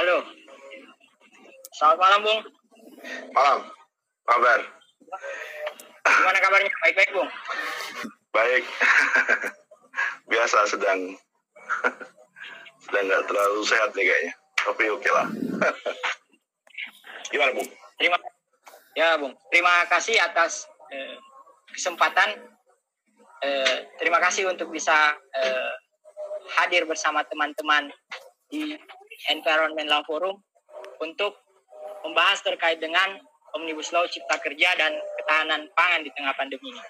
[0.00, 0.24] Halo.
[1.76, 2.40] Selamat malam, Bung.
[3.36, 3.68] Malam.
[4.24, 4.60] Kabar?
[6.08, 6.72] Gimana kabarnya?
[6.72, 7.28] Baik-baik, Bung.
[8.32, 8.64] Baik.
[10.32, 11.20] Biasa sedang
[12.88, 14.32] sedang nggak terlalu sehat nih kayaknya.
[14.64, 15.28] Tapi oke lah.
[17.36, 17.68] Gimana, Bung?
[18.00, 18.16] Terima
[18.96, 19.36] Ya, Bung.
[19.52, 20.64] Terima kasih atas
[20.96, 21.20] eh,
[21.76, 22.40] kesempatan.
[23.44, 25.72] Eh, terima kasih untuk bisa eh,
[26.56, 27.92] hadir bersama teman-teman
[28.48, 28.80] di
[29.28, 30.36] Environment Law Forum
[31.04, 31.36] untuk
[32.06, 33.20] membahas terkait dengan
[33.52, 36.82] Omnibus Law Cipta Kerja dan ketahanan pangan di tengah pandemi ini.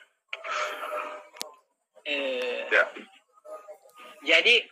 [2.07, 2.85] Eh, Ya.
[4.21, 4.63] Jadi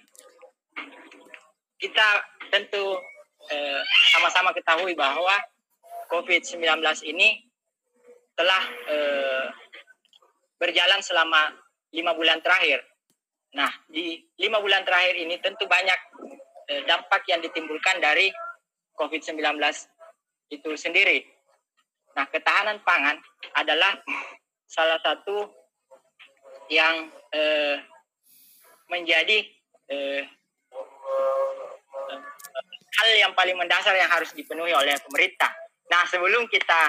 [1.81, 2.09] kita
[2.53, 3.01] tentu
[3.49, 3.81] eh,
[4.13, 5.33] sama-sama ketahui bahwa
[6.13, 7.49] COVID-19 ini
[8.37, 9.47] telah eh,
[10.61, 11.55] berjalan selama
[11.95, 12.85] lima bulan terakhir.
[13.57, 15.97] Nah, di lima bulan terakhir ini tentu banyak
[16.69, 18.29] dampak yang ditimbulkan dari
[18.99, 19.41] COVID-19
[20.53, 21.25] itu sendiri.
[22.19, 23.17] Nah, ketahanan pangan
[23.55, 23.95] adalah
[24.67, 25.49] salah satu
[26.69, 27.79] yang eh,
[28.91, 29.39] menjadi
[29.89, 30.23] eh,
[32.09, 32.21] eh,
[32.99, 35.53] hal yang paling mendasar yang harus dipenuhi oleh pemerintah.
[35.89, 36.81] Nah, sebelum kita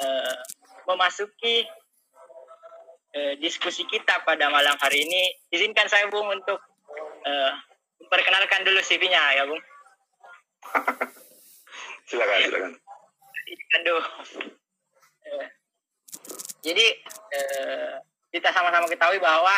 [0.00, 0.36] eh,
[0.88, 1.66] memasuki
[3.12, 6.58] eh, diskusi kita pada malam hari ini, izinkan saya Bung untuk
[7.28, 7.52] eh,
[8.12, 9.62] memperkenalkan dulu CV-nya ya Bung.
[12.12, 12.72] Silakan, silakan.
[13.80, 14.04] Aduh.
[15.24, 15.46] Eh,
[16.60, 17.92] jadi eh,
[18.28, 19.56] kita sama-sama ketahui bahwa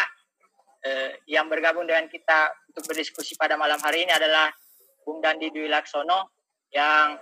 [0.86, 4.54] eh, yang bergabung dengan kita untuk berdiskusi pada malam hari ini adalah
[5.02, 6.30] Bung Dandi Dwi Laksono
[6.70, 7.18] yang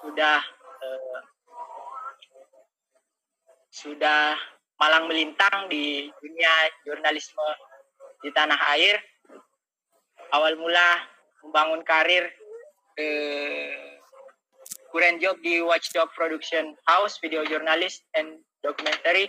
[0.00, 0.40] sudah
[0.80, 1.20] eh,
[3.68, 4.32] sudah
[4.80, 6.52] malang melintang di dunia
[6.88, 7.48] jurnalisme
[8.24, 8.96] di tanah air.
[10.32, 10.88] Awal mula
[11.44, 12.24] membangun karir
[12.96, 14.00] eh,
[14.94, 19.28] current job di Watchdog Production House, video journalist and documentary.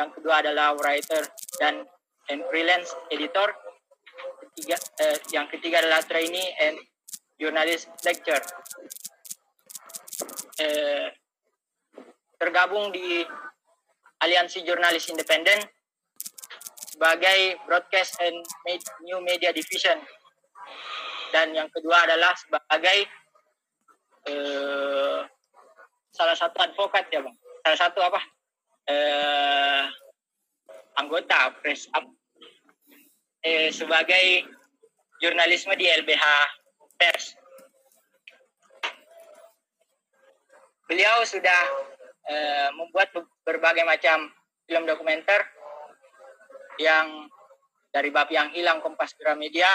[0.00, 1.22] Yang kedua adalah writer
[1.60, 1.84] dan
[2.32, 3.52] and freelance editor.
[4.56, 6.76] Ketiga, eh, yang ketiga adalah trainee and
[7.36, 8.40] journalist lecture.
[10.58, 11.08] Eh,
[12.40, 13.22] tergabung di
[14.22, 15.62] Aliansi Jurnalis Independen
[17.02, 18.38] sebagai Broadcast and
[19.02, 19.98] New Media Division.
[21.34, 23.10] Dan yang kedua adalah sebagai
[24.30, 25.18] eh,
[26.14, 27.34] salah satu advokat ya bang.
[27.66, 28.22] Salah satu apa?
[28.86, 29.82] Eh,
[31.02, 32.06] anggota press up.
[33.42, 34.46] Eh, sebagai
[35.18, 36.22] jurnalisme di LBH
[37.02, 37.34] Pers.
[40.86, 41.62] Beliau sudah
[42.30, 43.10] eh, membuat
[43.42, 44.30] berbagai macam
[44.70, 45.42] film dokumenter
[46.80, 47.28] yang
[47.92, 49.68] dari bab yang hilang Kompas Gramedia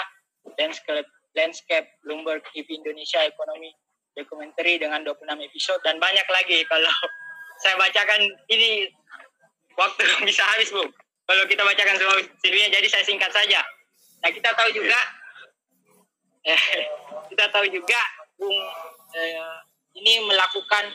[0.58, 3.70] Landscape Landscape Bloomberg TV Indonesia Ekonomi
[4.18, 5.80] dokumenter dengan 26 episode.
[5.86, 6.90] Dan banyak lagi kalau
[7.62, 8.20] saya bacakan
[8.50, 8.90] ini
[9.78, 10.82] waktu bisa habis bu.
[11.28, 13.60] Kalau kita bacakan semua CV-nya jadi saya singkat saja.
[14.24, 14.98] Nah kita tahu juga
[16.42, 16.62] eh,
[17.30, 18.00] kita tahu juga
[18.38, 18.54] Bung
[19.14, 19.56] eh,
[19.98, 20.94] ini melakukan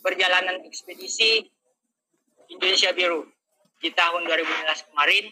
[0.00, 1.44] perjalanan ekspedisi
[2.48, 3.24] Indonesia Biru
[3.78, 5.24] di tahun 2015 kemarin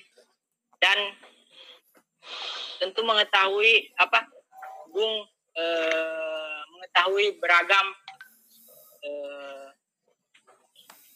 [0.79, 0.99] dan
[2.79, 4.27] tentu mengetahui apa
[4.93, 5.27] Bung
[5.57, 7.87] eh, mengetahui beragam
[9.03, 9.67] eh,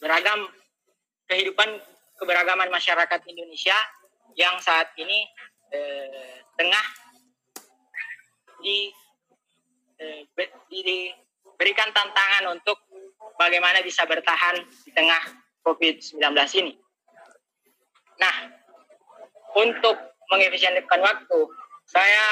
[0.01, 0.49] beragam
[1.29, 1.79] kehidupan
[2.19, 3.77] keberagaman masyarakat Indonesia
[4.35, 5.25] yang saat ini
[5.71, 6.85] eh, tengah
[8.61, 8.93] di,
[10.37, 12.77] be- diberikan tantangan untuk
[13.41, 15.17] bagaimana bisa bertahan di tengah
[15.65, 16.21] COVID-19
[16.61, 16.77] ini.
[18.21, 18.35] Nah,
[19.57, 19.97] untuk
[20.29, 21.39] mengefisienkan waktu,
[21.89, 22.25] saya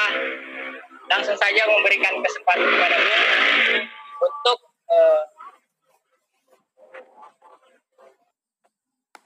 [1.10, 3.24] langsung saja memberikan kesempatan kepada Bung
[4.22, 5.22] untuk eh,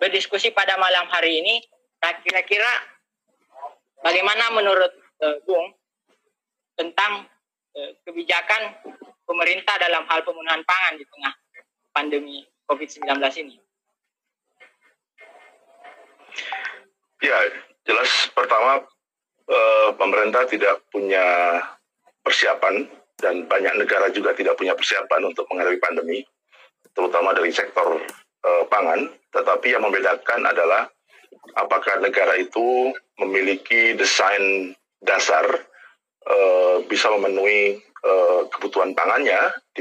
[0.01, 1.61] berdiskusi pada malam hari ini.
[2.01, 2.73] Nah, kira-kira
[4.01, 5.77] bagaimana menurut eh, Bung
[6.81, 7.29] tentang
[7.77, 8.81] eh, kebijakan
[9.29, 11.33] pemerintah dalam hal pemenuhan pangan di tengah
[11.93, 13.64] pandemi COVID-19 ini?
[17.25, 17.39] Ya,
[17.89, 18.85] jelas pertama
[19.49, 21.57] eh, pemerintah tidak punya
[22.21, 22.85] persiapan
[23.17, 26.21] dan banyak negara juga tidak punya persiapan untuk menghadapi pandemi,
[26.93, 27.97] terutama dari sektor
[28.45, 29.09] eh, pangan.
[29.33, 30.85] Tetapi yang membedakan adalah
[31.57, 35.49] apakah negara itu memiliki desain dasar
[36.29, 37.81] eh, bisa memenuhi
[38.53, 39.81] kebutuhan pangannya di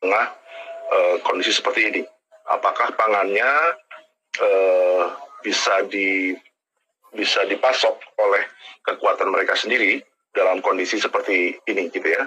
[0.00, 0.32] tengah
[1.20, 2.00] kondisi seperti ini.
[2.48, 3.50] Apakah pangannya
[4.40, 5.04] eh,
[5.44, 6.32] bisa di
[7.12, 8.44] bisa dipasok oleh
[8.84, 10.00] kekuatan mereka sendiri
[10.32, 12.24] dalam kondisi seperti ini gitu ya.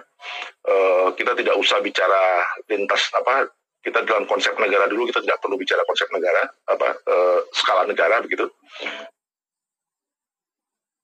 [0.66, 3.50] Uh, kita tidak usah bicara lintas apa
[3.82, 8.22] kita dalam konsep negara dulu kita tidak perlu bicara konsep negara apa uh, skala negara
[8.22, 8.50] begitu.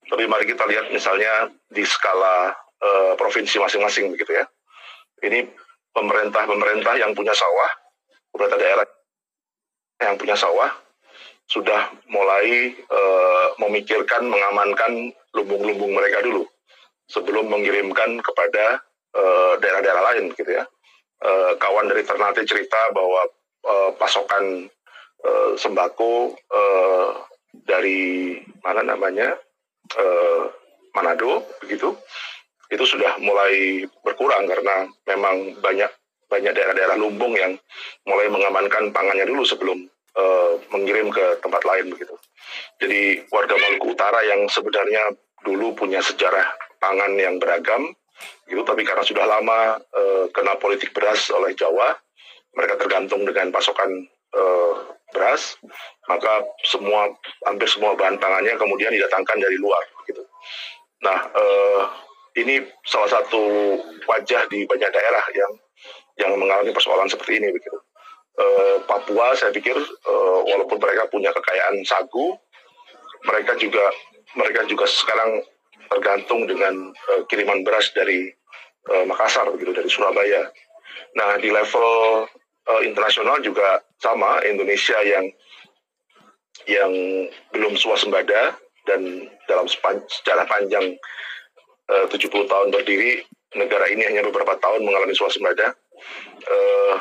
[0.08, 4.44] Tapi mari kita lihat misalnya di skala uh, provinsi masing-masing begitu ya.
[5.18, 5.44] Ini
[5.92, 7.70] pemerintah-pemerintah yang punya sawah,
[8.30, 8.86] pemerintah daerah
[10.02, 10.70] yang punya sawah
[11.48, 16.44] sudah mulai uh, memikirkan mengamankan lumbung-lumbung mereka dulu
[17.08, 20.64] sebelum mengirimkan kepada daerah daerah-daerah lain gitu ya.
[21.18, 23.26] Uh, kawan dari Ternate cerita bahwa
[23.66, 24.70] uh, pasokan
[25.24, 27.26] uh, sembako uh,
[27.66, 29.34] dari mana namanya
[29.98, 30.42] uh,
[30.94, 31.94] Manado begitu
[32.68, 35.88] itu sudah mulai berkurang karena memang banyak
[36.28, 37.56] banyak daerah-daerah lumbung yang
[38.04, 42.14] mulai mengamankan pangannya dulu sebelum uh, mengirim ke tempat lain begitu.
[42.80, 46.44] Jadi warga Maluku Utara yang sebenarnya dulu punya sejarah
[46.78, 47.90] pangan yang beragam,
[48.46, 51.96] gitu, tapi karena sudah lama uh, kena politik beras oleh Jawa,
[52.54, 54.72] mereka tergantung dengan pasokan uh,
[55.14, 55.56] beras,
[56.06, 57.10] maka semua
[57.48, 60.22] hampir semua bahan pangannya kemudian didatangkan dari luar, gitu.
[61.02, 61.82] Nah, uh,
[62.38, 63.42] ini salah satu
[64.06, 65.52] wajah di banyak daerah yang
[66.18, 67.78] yang mengalami persoalan seperti ini begitu.
[68.38, 72.38] Uh, Papua saya pikir uh, walaupun mereka punya kekayaan sagu,
[73.26, 73.90] mereka juga
[74.38, 75.42] mereka juga sekarang
[75.90, 78.30] tergantung dengan uh, kiriman beras dari
[78.94, 80.46] uh, Makassar begitu dari Surabaya.
[81.18, 82.26] Nah di level
[82.70, 85.26] uh, internasional juga sama Indonesia yang
[86.68, 86.92] yang
[87.54, 88.54] belum swasembada
[88.84, 90.96] dan dalam sejarah panjang
[91.88, 93.12] 70 eh, tahun berdiri,
[93.56, 95.72] negara ini hanya beberapa tahun mengalami swasembada.
[96.48, 96.94] Uh,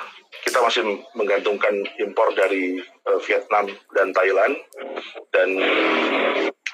[0.44, 0.84] kita masih
[1.16, 4.54] menggantungkan impor dari uh, Vietnam dan Thailand.
[5.32, 5.50] Dan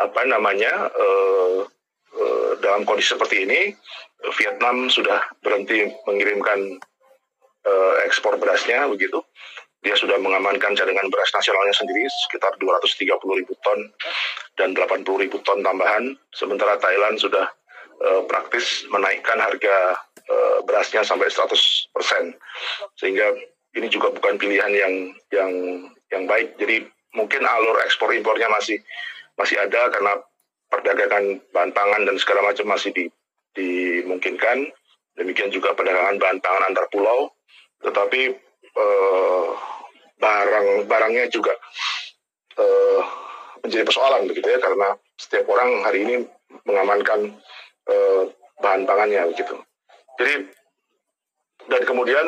[0.01, 1.65] apa namanya uh,
[2.17, 3.73] uh, dalam kondisi seperti ini
[4.37, 6.79] Vietnam sudah berhenti mengirimkan
[7.67, 9.19] uh, ekspor berasnya begitu.
[9.83, 13.79] Dia sudah mengamankan cadangan beras nasionalnya sendiri sekitar 230 ribu ton
[14.55, 16.15] dan 80 ribu ton tambahan.
[16.31, 17.43] Sementara Thailand sudah
[17.99, 19.99] uh, praktis menaikkan harga
[20.29, 21.49] uh, berasnya sampai 100
[21.91, 22.35] persen.
[22.99, 23.33] Sehingga
[23.73, 24.93] ini juga bukan pilihan yang
[25.33, 25.51] yang
[26.13, 26.55] yang baik.
[26.61, 26.85] Jadi
[27.17, 28.77] mungkin alur ekspor impornya masih
[29.37, 30.13] masih ada karena
[30.69, 33.05] perdagangan bahan pangan dan segala macam masih di,
[33.57, 34.69] dimungkinkan.
[35.13, 37.29] Demikian juga perdagangan bahan pangan antar pulau.
[37.81, 38.21] Tetapi
[38.77, 39.47] uh,
[40.17, 41.53] barang barangnya juga
[42.57, 43.01] uh,
[43.61, 44.61] menjadi persoalan begitu ya.
[44.61, 46.15] Karena setiap orang hari ini
[46.65, 47.33] mengamankan
[47.89, 48.23] uh,
[48.61, 49.57] bahan pangannya begitu.
[50.19, 50.33] Jadi
[51.69, 52.25] dan kemudian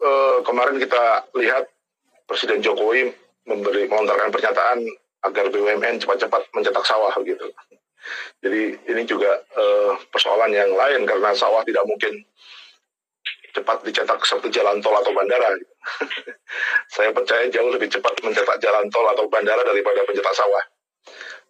[0.00, 1.68] uh, kemarin kita lihat
[2.26, 3.12] Presiden Jokowi
[3.44, 4.78] memberi melontarkan pernyataan
[5.22, 7.46] agar BUMN cepat-cepat mencetak sawah gitu.
[8.42, 12.26] Jadi ini juga uh, persoalan yang lain karena sawah tidak mungkin
[13.52, 15.52] cepat dicetak seperti jalan tol atau bandara.
[16.94, 20.64] Saya percaya jauh lebih cepat mencetak jalan tol atau bandara daripada mencetak sawah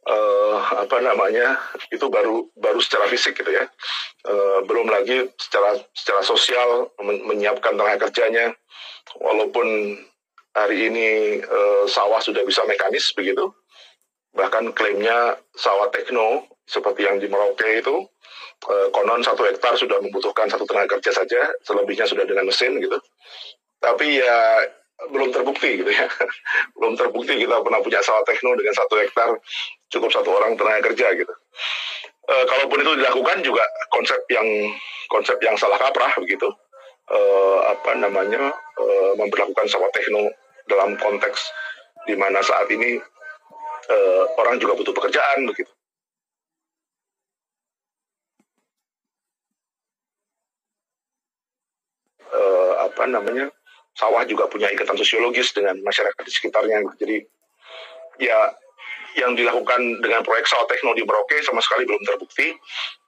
[0.06, 1.58] uh, apa namanya
[1.94, 3.66] itu baru baru secara fisik gitu ya.
[4.26, 8.54] Uh, belum lagi secara secara sosial men menyiapkan tenaga kerjanya.
[9.18, 9.98] Walaupun
[10.54, 11.08] hari ini
[11.42, 13.50] uh, sawah sudah bisa mekanis begitu.
[14.32, 18.08] Bahkan klaimnya sawah tekno seperti yang di Merauke itu
[18.70, 22.96] uh, konon satu hektar sudah membutuhkan satu tenaga kerja saja selebihnya sudah dengan mesin gitu.
[23.82, 24.38] Tapi ya
[25.10, 26.06] belum terbukti gitu ya.
[26.78, 29.30] Belum terbukti kita pernah punya sawah tekno dengan satu hektar
[29.90, 31.34] cukup satu orang tenaga kerja gitu.
[32.28, 34.46] E, kalaupun itu dilakukan juga konsep yang
[35.10, 36.46] konsep yang salah kaprah begitu.
[37.10, 37.18] E,
[37.66, 38.84] apa namanya e,
[39.18, 40.30] memperlakukan sawah tekno
[40.70, 41.40] dalam konteks
[42.06, 43.00] di mana saat ini
[43.90, 43.96] e,
[44.38, 45.72] orang juga butuh pekerjaan begitu.
[52.32, 52.40] E,
[52.86, 53.50] apa namanya
[53.96, 56.84] sawah juga punya ikatan sosiologis dengan masyarakat di sekitarnya.
[56.96, 57.16] Jadi
[58.20, 58.52] ya
[59.20, 62.56] yang dilakukan dengan proyek sawah tekno di Merauke sama sekali belum terbukti.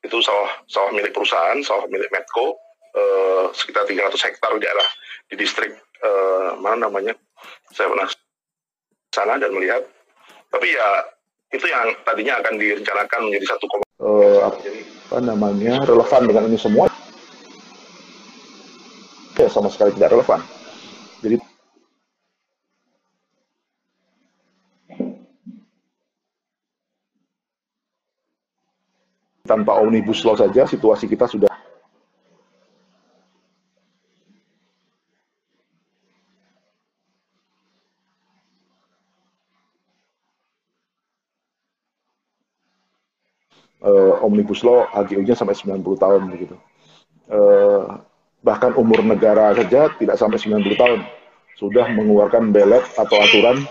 [0.05, 2.61] Itu sawah sawah milik perusahaan, sawah milik Medco,
[2.93, 4.88] eh, sekitar 300 hektar di daerah
[5.33, 5.73] di distrik
[6.05, 7.17] eh, mana namanya?
[7.73, 8.09] Saya pernah
[9.14, 9.83] sana dan melihat.
[10.53, 10.88] Tapi ya
[11.55, 13.64] itu yang tadinya akan direncanakan menjadi satu
[14.03, 16.91] uh, apa namanya relevan dengan ini semua
[19.38, 20.43] ya sama sekali tidak relevan.
[21.25, 21.40] Jadi
[29.49, 31.49] tanpa omnibus law saja situasi kita sudah
[43.81, 46.57] uh, omnibus law HGU-nya sampai 90 tahun begitu.
[47.33, 47.63] Uh,
[48.45, 51.01] bahkan umur negara saja tidak sampai 90 tahun
[51.57, 53.65] sudah mengeluarkan belet atau aturan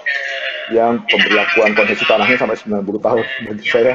[0.74, 3.94] yang pemberlakuan konsesi tanahnya sampai 90 tahun bagi saya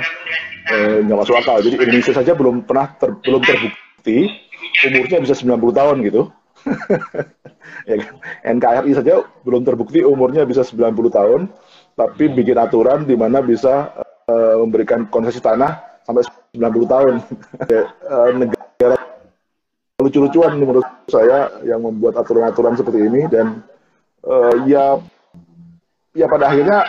[0.70, 1.58] eh, masuk akal.
[1.64, 4.30] Jadi Indonesia saja belum pernah ter, belum terbukti
[4.86, 6.22] umurnya bisa 90 tahun gitu.
[7.90, 8.14] ya kan?
[8.60, 11.40] NKRI saja belum terbukti umurnya bisa 90 tahun,
[11.96, 13.90] tapi bikin aturan di mana bisa
[14.28, 17.14] uh, memberikan konsesi tanah sampai 90 tahun.
[17.64, 18.57] uh, negara
[20.08, 23.60] lucu-lucuan menurut saya yang membuat aturan-aturan seperti ini dan
[24.24, 24.96] uh, ya
[26.16, 26.88] ya pada akhirnya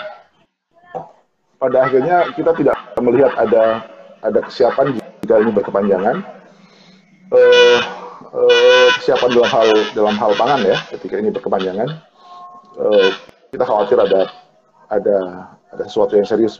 [1.59, 3.83] pada akhirnya kita tidak melihat ada
[4.23, 6.23] ada kesiapan jika ini berkepanjangan
[7.35, 7.79] uh,
[8.31, 11.99] uh, kesiapan dalam hal dalam hal pangan ya ketika ini berkepanjangan
[12.79, 13.09] uh,
[13.51, 14.31] kita khawatir ada
[14.89, 15.17] ada
[15.69, 16.57] ada sesuatu yang serius.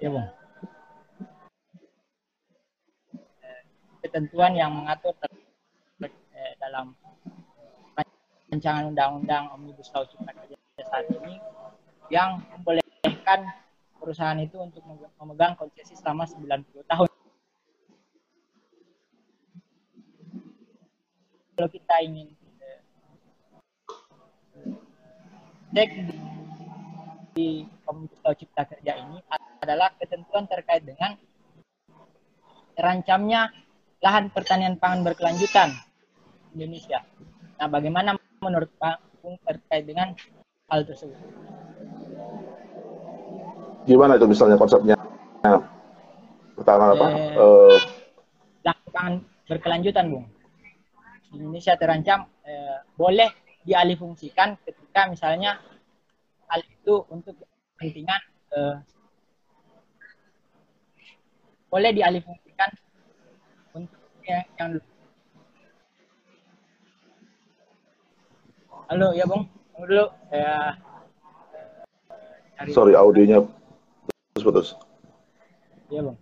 [0.00, 0.33] Ya bang.
[4.14, 5.10] Ketentuan yang mengatur
[6.62, 6.94] dalam
[8.46, 10.54] rancangan undang-undang Omnibus Law Cipta Kerja
[10.86, 11.42] saat ini
[12.14, 13.42] yang membolehkan
[13.98, 14.86] perusahaan itu untuk
[15.18, 17.10] memegang konsesi selama 90 tahun.
[21.58, 22.30] Kalau kita ingin
[22.62, 22.78] eh,
[25.74, 25.90] cek
[27.34, 29.18] di Omnibus Law Cipta Kerja ini
[29.58, 31.18] adalah ketentuan terkait dengan
[32.78, 33.50] terancamnya
[34.04, 35.72] lahan pertanian pangan berkelanjutan
[36.52, 37.00] Indonesia.
[37.56, 38.12] Nah, bagaimana
[38.44, 40.12] menurut Pak Pung terkait dengan
[40.68, 41.16] hal tersebut?
[43.88, 44.96] Gimana itu misalnya konsepnya?
[46.52, 47.06] Pertama apa?
[47.08, 49.16] Eh, uh,
[49.48, 50.28] berkelanjutan, Bung.
[51.34, 53.26] Indonesia terancam eh, boleh
[53.64, 55.58] dialihfungsikan ketika misalnya
[56.46, 57.34] hal itu untuk
[57.74, 58.20] kepentingan
[58.54, 58.76] eh,
[61.66, 62.70] boleh dialihfungsikan
[64.24, 64.72] untuk yang,
[68.88, 69.48] Halo, ya Bung.
[69.72, 70.06] Tunggu dulu.
[70.28, 70.76] Saya
[72.56, 72.70] cari.
[72.72, 73.40] Sorry, audionya
[74.32, 74.76] putus-putus.
[75.88, 76.18] Iya, Bung.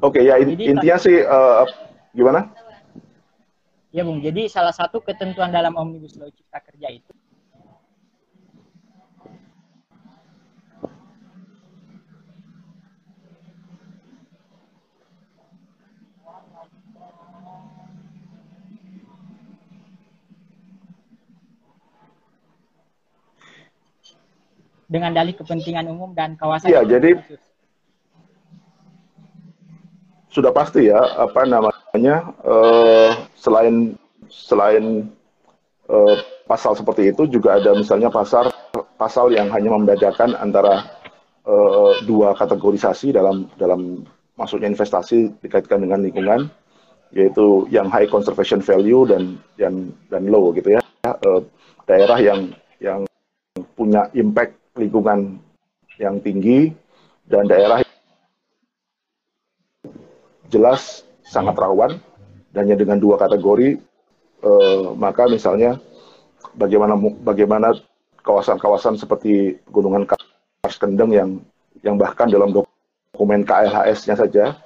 [0.00, 1.68] Oke, okay, ya in, Jadi, intinya sih uh,
[2.16, 2.48] gimana?
[3.92, 4.20] Ya, Bung.
[4.20, 7.19] Jadi salah satu ketentuan dalam Omnibus Law Cipta Kerja itu
[24.90, 26.74] dengan dalih kepentingan umum dan kawasan.
[26.74, 27.14] Iya, jadi
[30.30, 33.94] sudah pasti ya apa namanya uh, selain
[34.30, 35.10] selain
[35.90, 36.14] uh,
[36.46, 38.50] pasal seperti itu juga ada misalnya pasal
[38.94, 40.86] pasal yang hanya membedakan antara
[41.46, 44.06] uh, dua kategorisasi dalam dalam
[44.38, 46.46] masuknya investasi dikaitkan dengan lingkungan
[47.10, 51.42] yaitu yang high conservation value dan dan dan low gitu ya uh,
[51.90, 53.02] daerah yang yang
[53.74, 55.38] punya impact lingkungan
[56.00, 56.72] yang tinggi
[57.28, 57.84] dan daerah
[60.50, 62.00] jelas sangat rawan
[62.50, 63.78] dan dengan dua kategori
[64.42, 65.78] eh, maka misalnya
[66.58, 67.68] bagaimana bagaimana
[68.20, 71.30] kawasan-kawasan seperti Gunungan Kars Kendeng yang
[71.80, 74.58] yang bahkan dalam dokumen KLHS-nya saja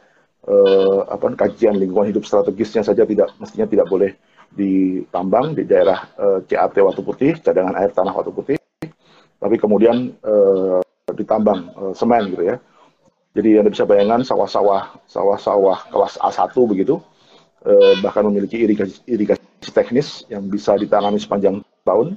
[0.49, 4.17] eh, apa kajian lingkungan hidup strategisnya saja tidak mestinya tidak boleh
[4.55, 8.57] ditambang di daerah eh, CAT Watu Putih cadangan air tanah Watu Putih
[9.45, 10.81] tapi kemudian uh,
[11.13, 12.57] ditambang uh, semen gitu ya.
[13.37, 16.97] Jadi Anda bisa bayangkan sawah-sawah sawah-sawah kelas A1 begitu
[17.69, 22.17] uh, bahkan memiliki irigasi, irigasi teknis yang bisa ditangani sepanjang tahun.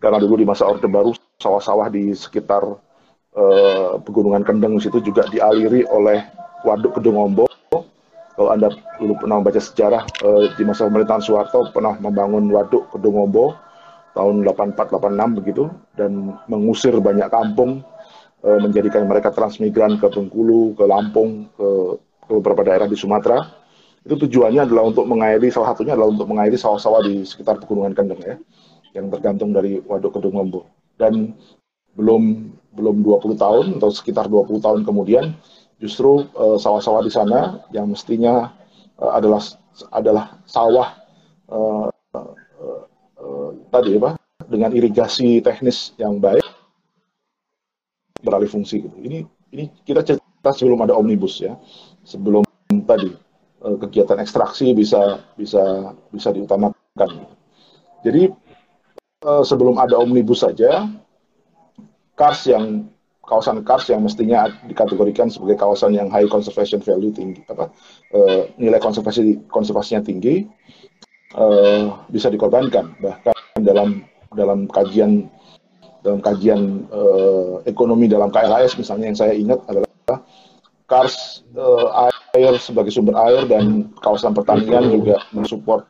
[0.00, 2.62] Karena dulu di masa Orde Baru sawah-sawah di sekitar
[3.36, 6.24] uh, Pegunungan Kendeng situ juga dialiri oleh
[6.64, 7.46] Waduk Kedungombo.
[8.32, 13.54] Kalau Anda dulu pernah membaca sejarah uh, di masa pemerintahan Soeharto pernah membangun Waduk Kedungombo
[14.12, 15.64] tahun 84-86 begitu
[15.96, 17.80] dan mengusir banyak kampung
[18.44, 21.68] e, menjadikan mereka transmigran ke Bengkulu, ke Lampung, ke,
[22.28, 23.40] ke beberapa daerah di Sumatera.
[24.02, 28.20] Itu tujuannya adalah untuk mengairi salah satunya adalah untuk mengairi sawah-sawah di sekitar Pegunungan Kendeng
[28.20, 28.36] ya
[28.92, 30.68] yang tergantung dari Waduk Kedungombo.
[30.98, 31.32] Dan
[31.96, 35.36] belum belum 20 tahun atau sekitar 20 tahun kemudian
[35.76, 37.40] justru sawah sawah-sawah di sana
[37.70, 38.52] yang mestinya
[39.00, 39.40] e, adalah
[39.92, 40.88] adalah sawah
[41.48, 41.58] e,
[43.72, 46.44] tadi apa dengan irigasi teknis yang baik
[48.20, 48.96] beralih fungsi gitu.
[49.00, 49.24] Ini
[49.56, 51.56] ini kita cerita sebelum ada omnibus ya,
[52.04, 52.44] sebelum
[52.84, 53.16] tadi
[53.64, 57.10] eh, kegiatan ekstraksi bisa bisa bisa diutamakan.
[58.02, 58.28] Jadi
[59.22, 60.90] uh, sebelum ada omnibus saja,
[62.18, 62.90] cars yang
[63.22, 67.70] kawasan kars yang mestinya dikategorikan sebagai kawasan yang high conservation value tinggi apa
[68.18, 70.42] uh, nilai konservasi konservasinya tinggi
[71.36, 75.28] uh, bisa dikorbankan bahkan dalam dalam kajian
[76.02, 80.18] dalam kajian uh, ekonomi dalam KLHS misalnya yang saya ingat adalah
[80.90, 85.84] kars uh, air sebagai sumber air dan kawasan pertanian juga mensupport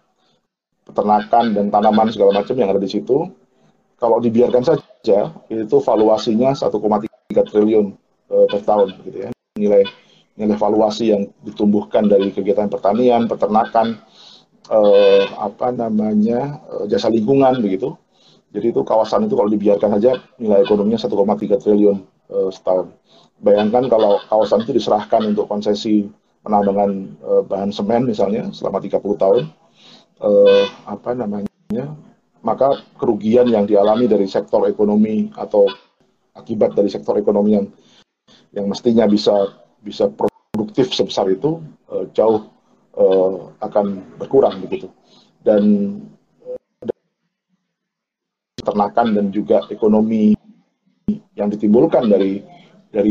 [0.83, 3.31] peternakan dan tanaman segala macam yang ada di situ.
[3.97, 7.87] Kalau dibiarkan saja itu valuasinya 1,3 3 triliun
[8.29, 9.31] uh, per tahun gitu ya.
[9.55, 9.83] Nilai
[10.35, 14.01] nilai valuasi yang ditumbuhkan dari kegiatan pertanian peternakan
[14.71, 17.97] uh, apa namanya uh, jasa lingkungan begitu.
[18.53, 21.97] Jadi itu kawasan itu kalau dibiarkan saja nilai ekonominya 1,3 triliun
[22.29, 22.93] uh, setahun.
[23.43, 26.07] Bayangkan kalau kawasan itu diserahkan untuk konsesi
[26.45, 26.91] penambangan
[27.23, 29.43] uh, bahan semen misalnya selama 30 tahun
[30.21, 31.97] uh, apa namanya
[32.43, 35.71] maka kerugian yang dialami dari sektor ekonomi atau
[36.35, 37.67] akibat dari sektor ekonomi yang
[38.53, 42.51] yang mestinya bisa bisa produktif sebesar itu uh, jauh
[42.97, 44.89] uh, akan berkurang begitu.
[45.43, 45.63] Dan
[46.47, 46.89] uh,
[48.63, 50.39] ternakan dan juga ekonomi
[51.35, 52.45] yang ditimbulkan dari
[52.93, 53.11] dari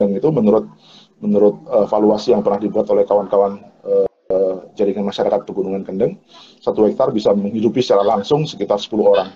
[0.00, 0.64] yang itu menurut
[1.20, 4.09] menurut uh, valuasi yang pernah dibuat oleh kawan-kawan uh,
[4.80, 6.16] jaringan masyarakat pegunungan Kendeng,
[6.64, 9.28] satu hektar bisa menghidupi secara langsung sekitar 10 orang.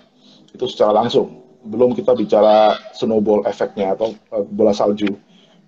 [0.56, 1.44] Itu secara langsung.
[1.64, 5.12] Belum kita bicara snowball efeknya atau uh, bola salju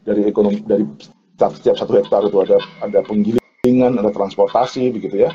[0.00, 0.88] dari ekonomi dari
[1.36, 5.30] setiap satu hektar itu ada ada penggilingan, ada transportasi begitu ya.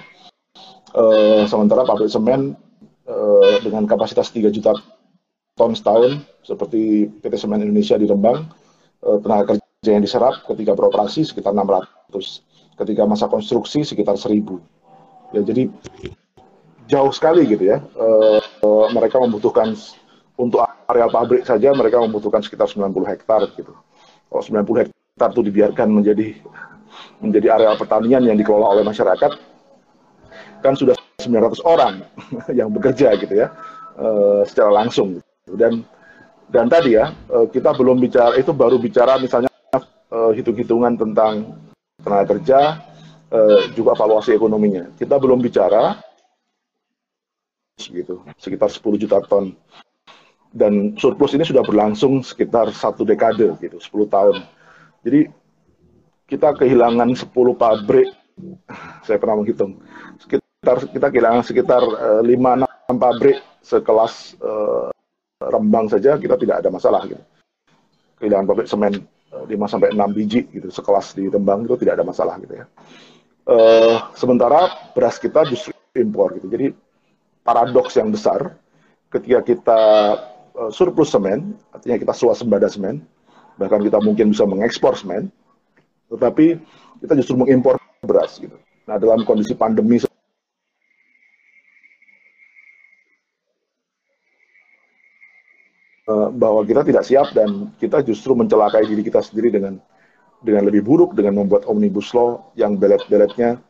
[0.92, 2.58] Uh, sementara pabrik semen
[3.06, 4.76] uh, dengan kapasitas 3 juta
[5.56, 8.50] ton setahun seperti PT Semen Indonesia di Rembang,
[9.06, 14.57] uh, tenaga kerja yang diserap ketika beroperasi sekitar 600, ketika masa konstruksi sekitar 1000.
[15.31, 15.72] Ya, jadi
[16.92, 17.79] jauh sekali gitu ya.
[17.79, 18.07] E,
[18.44, 19.72] e, mereka membutuhkan
[20.36, 20.60] untuk
[20.92, 23.72] areal pabrik saja mereka membutuhkan sekitar 90 hektar gitu.
[24.27, 26.36] Kalau 90 hektar itu dibiarkan menjadi
[27.24, 29.31] menjadi areal pertanian yang dikelola oleh masyarakat,
[30.60, 32.03] kan sudah 900 orang
[32.60, 33.48] yang bekerja gitu ya,
[33.96, 34.07] e,
[34.50, 35.24] secara langsung.
[35.48, 35.55] Gitu.
[35.55, 35.88] Dan
[36.51, 39.48] dan tadi ya kita belum bicara itu baru bicara misalnya
[40.12, 41.55] hitung-hitungan tentang
[42.01, 42.59] tenaga kerja,
[43.31, 44.92] uh, juga valuasi ekonominya.
[44.98, 45.98] Kita belum bicara
[47.81, 49.57] gitu, sekitar 10 juta ton.
[50.51, 54.35] Dan surplus ini sudah berlangsung sekitar satu dekade gitu, 10 tahun.
[55.07, 55.31] Jadi
[56.27, 58.11] kita kehilangan 10 pabrik,
[59.07, 59.79] saya pernah menghitung,
[60.20, 62.68] sekitar kita kehilangan sekitar uh, 5-6
[63.00, 64.92] pabrik sekelas uh,
[65.42, 67.24] Rembang saja kita tidak ada masalah gitu.
[68.22, 68.94] Kehilangan pabrik semen
[69.31, 72.65] 5 sampai 6 biji gitu sekelas di Rembang itu tidak ada masalah gitu ya.
[73.48, 76.51] Uh, sementara beras kita justru impor gitu.
[76.51, 76.75] Jadi
[77.41, 78.59] paradoks yang besar
[79.11, 79.81] ketika kita
[80.55, 83.01] uh, surplus semen, artinya kita swasembada semen,
[83.55, 85.31] bahkan kita mungkin bisa mengekspor semen,
[86.11, 86.59] tetapi
[87.00, 88.55] kita justru mengimpor beras gitu.
[88.85, 90.01] Nah, dalam kondisi pandemi
[96.09, 99.77] bahwa kita tidak siap dan kita justru mencelakai diri kita sendiri dengan
[100.42, 103.61] dengan lebih buruk dengan membuat omnibus law yang belet-beletnya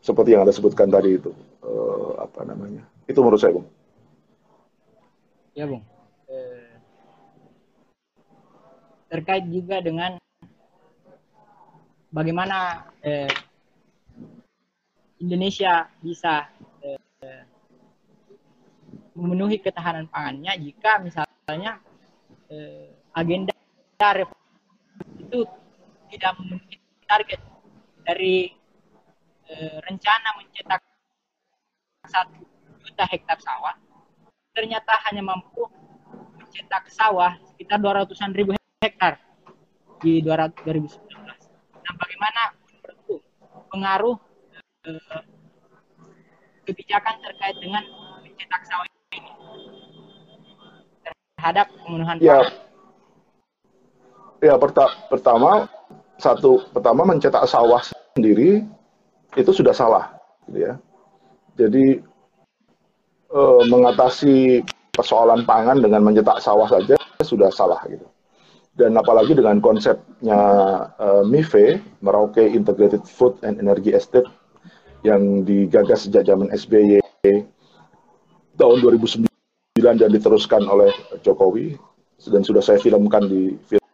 [0.00, 3.68] seperti yang anda sebutkan tadi itu uh, apa namanya itu menurut saya bung.
[5.56, 5.84] Ya bung.
[6.26, 6.74] Eh,
[9.06, 10.18] terkait juga dengan
[12.10, 13.30] bagaimana eh,
[15.22, 16.50] Indonesia bisa
[16.82, 17.44] eh,
[19.16, 21.78] memenuhi ketahanan pangannya jika misalnya misalnya
[22.50, 23.54] eh, agenda
[25.22, 25.46] itu
[26.10, 26.74] tidak memenuhi
[27.06, 27.38] target
[28.02, 28.50] dari
[29.46, 30.82] eh, rencana mencetak
[32.10, 32.42] satu
[32.82, 33.78] juta hektar sawah
[34.58, 35.70] ternyata hanya mampu
[36.34, 39.22] mencetak sawah sekitar 200-an ribu hektar
[40.02, 40.98] di 200, 2019.
[40.98, 43.22] Nah, bagaimana menurutku
[43.70, 44.18] pengaruh
[44.82, 45.22] eh,
[46.66, 47.86] kebijakan terkait dengan
[48.26, 48.95] mencetak sawah
[51.46, 52.42] terhadap pemenuhan ya.
[54.42, 55.70] Ya, perta pertama
[56.18, 57.78] satu pertama mencetak sawah
[58.18, 58.66] sendiri
[59.38, 60.10] itu sudah salah,
[60.50, 60.74] gitu ya.
[61.54, 62.02] Jadi
[63.30, 68.04] e, mengatasi persoalan pangan dengan mencetak sawah saja sudah salah gitu.
[68.76, 70.40] Dan apalagi dengan konsepnya
[70.98, 74.26] e, MIFE, Merauke Integrated Food and Energy Estate
[75.06, 76.98] yang digagas sejak zaman SBY
[78.58, 79.35] tahun 2009
[79.76, 80.88] dan diteruskan oleh
[81.20, 81.76] Jokowi
[82.32, 83.84] dan sudah saya filmkan di film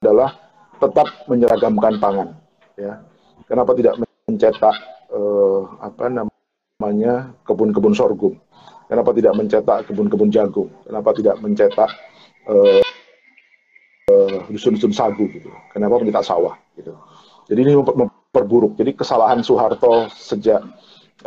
[0.00, 0.32] adalah
[0.80, 2.28] tetap menyeragamkan pangan.
[2.76, 3.04] Ya,
[3.44, 4.76] kenapa tidak mencetak
[5.12, 8.40] eh, apa namanya kebun-kebun sorghum?
[8.88, 10.68] Kenapa tidak mencetak kebun-kebun jagung?
[10.84, 11.90] Kenapa tidak mencetak
[12.48, 12.84] eh,
[14.08, 15.52] eh, dusun-dusun sagu gitu?
[15.72, 16.96] Kenapa mencetak sawah gitu?
[17.44, 18.76] Jadi ini memperburuk.
[18.80, 20.64] Jadi kesalahan Soeharto sejak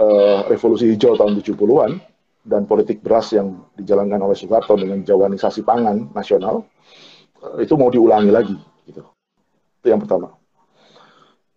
[0.01, 2.01] uh, revolusi hijau tahun 70-an
[2.47, 6.63] dan politik beras yang dijalankan oleh Soeharto dengan jawanisasi pangan nasional
[7.43, 8.55] uh, itu mau diulangi lagi
[8.88, 9.03] gitu.
[9.83, 10.31] Itu yang pertama.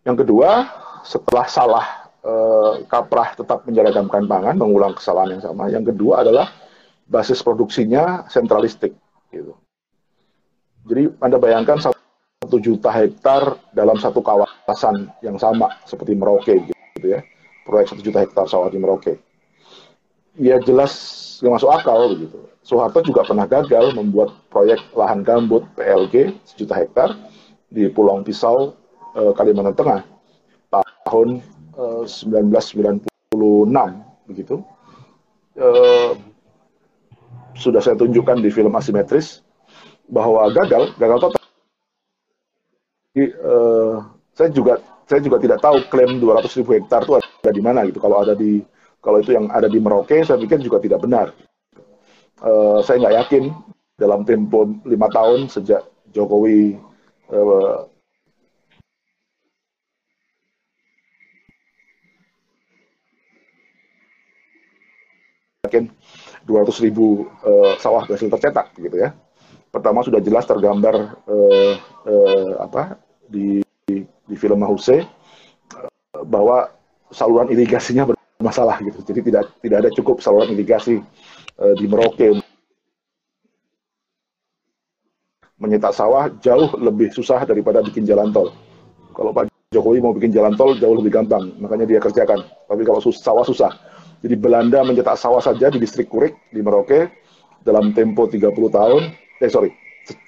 [0.02, 0.66] Yang kedua,
[1.06, 1.86] setelah salah
[2.26, 5.70] uh, kaprah tetap menjaragamkan pangan, mengulang kesalahan yang sama.
[5.70, 6.50] Yang kedua adalah
[7.06, 8.92] basis produksinya sentralistik
[9.30, 9.54] gitu.
[10.90, 16.66] Jadi Anda bayangkan satu juta hektar dalam satu kawasan yang sama seperti Merauke
[16.98, 17.22] gitu ya
[17.68, 19.20] proyek satu juta hektar sawah di Merauke
[20.40, 20.92] ya jelas
[21.44, 22.38] nggak masuk akal begitu.
[22.64, 27.12] Soeharto juga pernah gagal membuat proyek lahan gambut PLG sejuta hektar
[27.68, 28.72] di Pulau Pisau
[29.16, 30.00] eh, Kalimantan Tengah
[31.04, 31.44] tahun
[31.76, 33.04] eh, 1996
[34.32, 34.64] begitu.
[35.60, 36.12] Eh,
[37.60, 39.44] sudah saya tunjukkan di film asimetris
[40.08, 41.42] bahwa gagal gagal total.
[43.10, 43.26] Jadi,
[44.38, 44.78] saya juga
[45.10, 47.98] saya juga tidak tahu klaim 200 ribu hektar itu ada di mana gitu.
[47.98, 48.62] Kalau ada di
[49.00, 51.32] kalau itu yang ada di Merauke, saya pikir juga tidak benar.
[52.40, 53.44] Uh, saya nggak yakin
[54.00, 56.80] dalam tempo lima tahun sejak Jokowi
[57.28, 57.84] uh,
[65.68, 65.92] yakin
[66.48, 69.12] 200 ribu uh, sawah berhasil tercetak gitu ya
[69.70, 71.74] pertama sudah jelas tergambar uh,
[72.08, 72.98] uh, apa
[73.30, 73.62] di
[74.26, 75.06] di film Mahuse
[75.76, 76.72] uh, bahwa
[77.14, 79.04] saluran irigasinya bermasalah gitu.
[79.04, 81.04] Jadi tidak tidak ada cukup saluran irigasi
[81.60, 82.40] uh, di Merauke.
[85.60, 88.48] Menyetak sawah jauh lebih susah daripada bikin jalan tol.
[89.12, 92.40] Kalau Pak Jokowi mau bikin jalan tol jauh lebih gampang, makanya dia kerjakan.
[92.64, 93.68] Tapi kalau sus sawah susah.
[94.24, 97.12] Jadi Belanda mencetak sawah saja di distrik Kurik di Merauke
[97.60, 99.02] dalam tempo 30 tahun
[99.40, 99.72] eh sorry,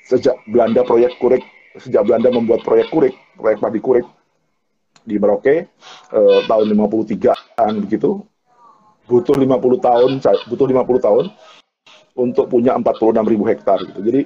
[0.04, 1.44] sejak Belanda proyek kurik,
[1.76, 4.04] sejak Belanda membuat proyek kurik, proyek padi kurik
[5.02, 5.66] di Merauke
[6.12, 8.22] eh, tahun 53-an begitu,
[9.06, 10.10] butuh 50 tahun,
[10.48, 11.24] butuh 50 tahun
[12.16, 14.00] untuk punya 46 ribu hektar gitu.
[14.04, 14.20] Jadi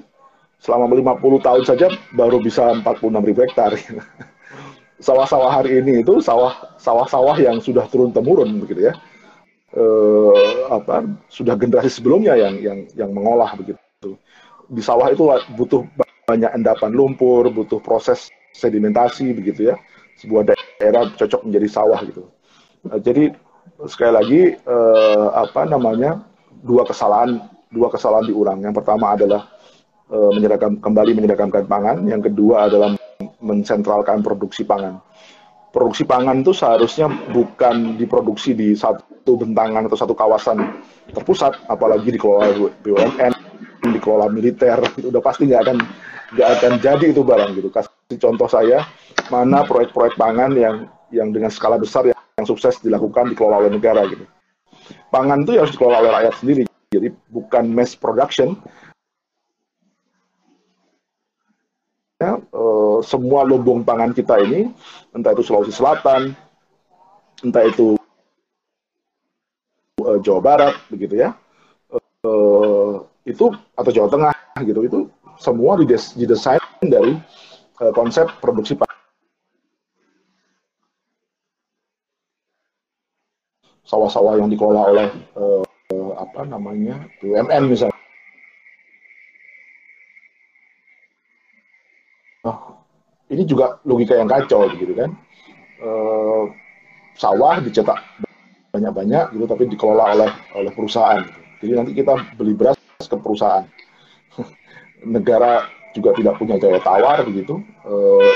[0.60, 3.72] selama 50 tahun saja baru bisa 46 ribu hektar.
[5.06, 8.96] Sawah-sawah hari ini itu sawah sawah-sawah yang sudah turun temurun begitu ya.
[9.76, 14.16] Eh, apa sudah generasi sebelumnya yang yang yang mengolah begitu
[14.66, 15.86] di sawah itu butuh
[16.26, 19.76] banyak endapan lumpur, butuh proses sedimentasi begitu ya.
[20.16, 22.28] Sebuah daerah cocok menjadi sawah gitu.
[22.88, 23.32] Nah, jadi
[23.84, 26.24] sekali lagi eh, apa namanya
[26.64, 28.58] dua kesalahan dua kesalahan diulang.
[28.64, 29.42] Yang pertama adalah
[30.08, 31.96] eh, menyeragam kembali menyeragamkan pangan.
[32.08, 32.96] Yang kedua adalah
[33.40, 35.00] mensentralkan produksi pangan.
[35.70, 40.80] Produksi pangan itu seharusnya bukan diproduksi di satu bentangan atau satu kawasan
[41.12, 42.48] terpusat, apalagi dikelola
[42.80, 43.32] BUMN
[43.92, 45.76] dikelola militer itu udah pasti nggak akan
[46.34, 48.82] nggak akan jadi itu barang gitu kasih contoh saya
[49.32, 50.76] mana proyek-proyek pangan yang
[51.14, 54.26] yang dengan skala besar yang, yang sukses dilakukan dikelola oleh negara gitu.
[55.10, 58.54] Pangan itu ya harus dikelola oleh rakyat sendiri jadi bukan mass production.
[62.16, 64.72] Ya, uh, semua lumbung pangan kita ini
[65.12, 66.32] entah itu Sulawesi Selatan
[67.44, 68.00] entah itu
[70.00, 71.36] uh, Jawa Barat begitu ya
[72.24, 74.32] uh, itu atau Jawa Tengah
[74.64, 74.98] gitu itu
[75.36, 75.76] semua
[76.16, 77.20] didesain dari
[77.92, 78.72] konsep produksi
[83.86, 85.62] sawah-sawah yang dikelola oleh uh,
[86.18, 87.94] apa namanya BUMN misalnya.
[92.42, 92.58] Nah,
[93.30, 95.10] ini juga logika yang kacau gitu kan.
[95.76, 96.50] Uh,
[97.16, 98.00] sawah dicetak
[98.76, 101.24] banyak-banyak gitu tapi dikelola oleh oleh perusahaan.
[101.64, 103.64] Jadi nanti kita beli beras ke perusahaan.
[105.16, 105.64] Negara
[105.96, 107.56] juga tidak punya daya tawar begitu,
[107.88, 107.92] e,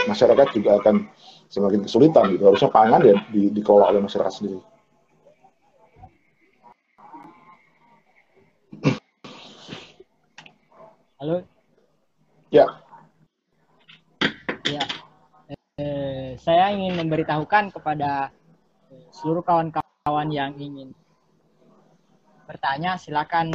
[0.08, 1.04] masyarakat juga akan
[1.52, 2.48] semakin kesulitan gitu.
[2.48, 4.69] Harusnya pangan ya di, dikelola oleh masyarakat sendiri.
[11.20, 11.44] Halo.
[12.48, 12.64] Ya.
[14.64, 14.84] Ya.
[15.76, 18.32] Eh, saya ingin memberitahukan kepada
[19.12, 20.96] seluruh kawan-kawan yang ingin
[22.48, 23.52] bertanya, silakan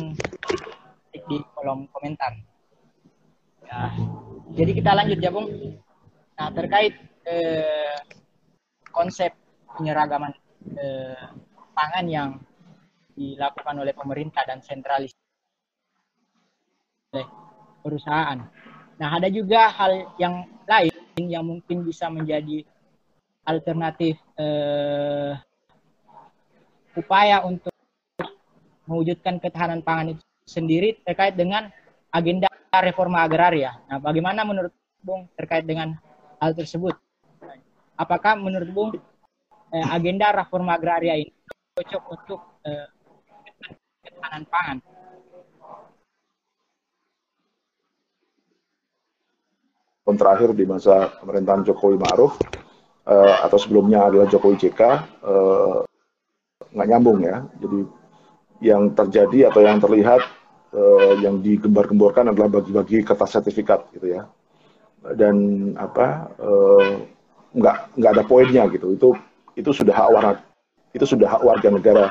[1.10, 2.38] di kolom komentar.
[3.66, 3.90] Ya.
[4.62, 5.50] Jadi kita lanjut ya, Bung.
[6.38, 6.94] Nah, terkait
[7.26, 7.98] eh,
[8.94, 9.34] konsep
[9.74, 10.38] penyeragaman
[10.78, 11.34] eh,
[11.74, 12.30] pangan yang
[13.18, 15.18] dilakukan oleh pemerintah dan sentralisasi
[17.86, 18.42] perusahaan.
[18.98, 22.66] Nah, ada juga hal yang lain yang mungkin bisa menjadi
[23.46, 25.38] alternatif eh,
[26.98, 27.70] upaya untuk
[28.90, 31.70] mewujudkan ketahanan pangan itu sendiri terkait dengan
[32.10, 32.50] agenda
[32.82, 33.78] reforma agraria.
[33.86, 34.74] Nah, bagaimana menurut
[35.06, 35.94] Bung terkait dengan
[36.42, 36.98] hal tersebut?
[37.94, 38.92] Apakah menurut Bung
[39.70, 41.32] eh, agenda reforma agraria ini
[41.78, 42.88] cocok untuk eh,
[44.02, 44.78] ketahanan pangan?
[50.06, 52.38] Tahun terakhir di masa pemerintahan Jokowi Ma'ruf
[53.10, 54.82] uh, atau sebelumnya adalah Jokowi JK
[55.26, 55.82] uh,
[56.70, 57.42] nggak nyambung ya.
[57.58, 57.80] Jadi
[58.62, 60.22] yang terjadi atau yang terlihat
[60.78, 64.30] uh, yang digembar-gemborkan adalah bagi-bagi kertas sertifikat gitu ya.
[65.18, 67.02] Dan apa uh,
[67.58, 68.94] nggak nggak ada poinnya gitu.
[68.94, 69.18] Itu
[69.58, 70.38] itu sudah hak warga
[70.94, 72.06] itu sudah hak warga negara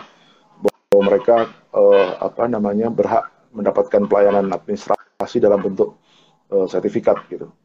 [0.59, 5.95] bahwa mereka uh, apa namanya berhak mendapatkan pelayanan administrasi dalam bentuk
[6.51, 7.64] uh, sertifikat gitu Eh,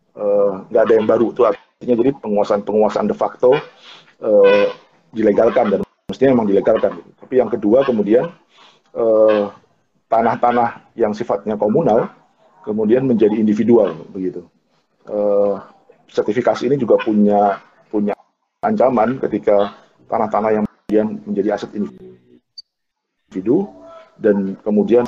[0.69, 1.31] nggak uh, ada yang baru.
[1.33, 3.55] Itu artinya jadi penguasaan penguasaan de facto
[4.23, 4.67] uh,
[5.13, 7.01] dilegalkan dan mestinya memang dilegalkan.
[7.17, 8.25] Tapi yang kedua kemudian
[8.97, 9.43] eh,
[10.09, 12.09] tanah-tanah yang sifatnya komunal
[12.65, 14.45] kemudian menjadi individual begitu.
[15.09, 15.57] Uh,
[16.09, 17.57] sertifikasi ini juga punya
[17.89, 18.13] punya
[18.61, 19.73] ancaman ketika
[20.05, 23.69] tanah-tanah yang kemudian menjadi aset individu
[24.17, 25.05] dan kemudian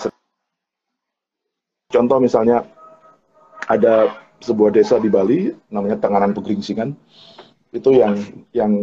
[1.92, 2.66] contoh misalnya
[3.70, 6.97] ada sebuah desa di Bali namanya Tenganan Pegeringsingan
[7.71, 8.19] itu yang
[8.51, 8.73] yang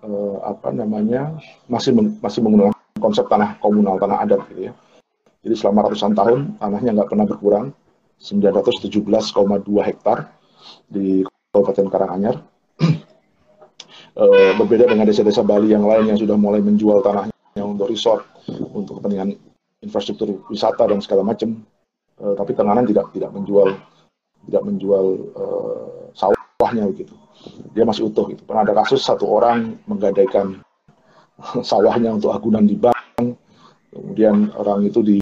[0.00, 1.36] eh, apa namanya
[1.68, 4.72] masih masih menggunakan konsep tanah komunal tanah adat gitu ya.
[5.44, 7.66] Jadi selama ratusan tahun tanahnya nggak pernah berkurang
[8.18, 9.30] 917,2
[9.84, 10.18] hektar
[10.90, 12.36] di Kabupaten Karanganyar.
[14.18, 18.98] Eh, berbeda dengan desa-desa Bali yang lain yang sudah mulai menjual tanahnya untuk resort untuk
[18.98, 19.30] kepentingan
[19.78, 21.62] infrastruktur wisata dan segala macam.
[22.18, 23.78] Eh, tapi Tenganan tidak tidak menjual
[24.48, 25.06] tidak menjual
[25.36, 27.12] uh, sawahnya begitu.
[27.76, 28.42] Dia masih utuh gitu.
[28.48, 30.64] Pernah ada kasus satu orang menggadaikan
[31.68, 33.36] sawahnya untuk agunan di bank,
[33.92, 35.16] kemudian orang itu di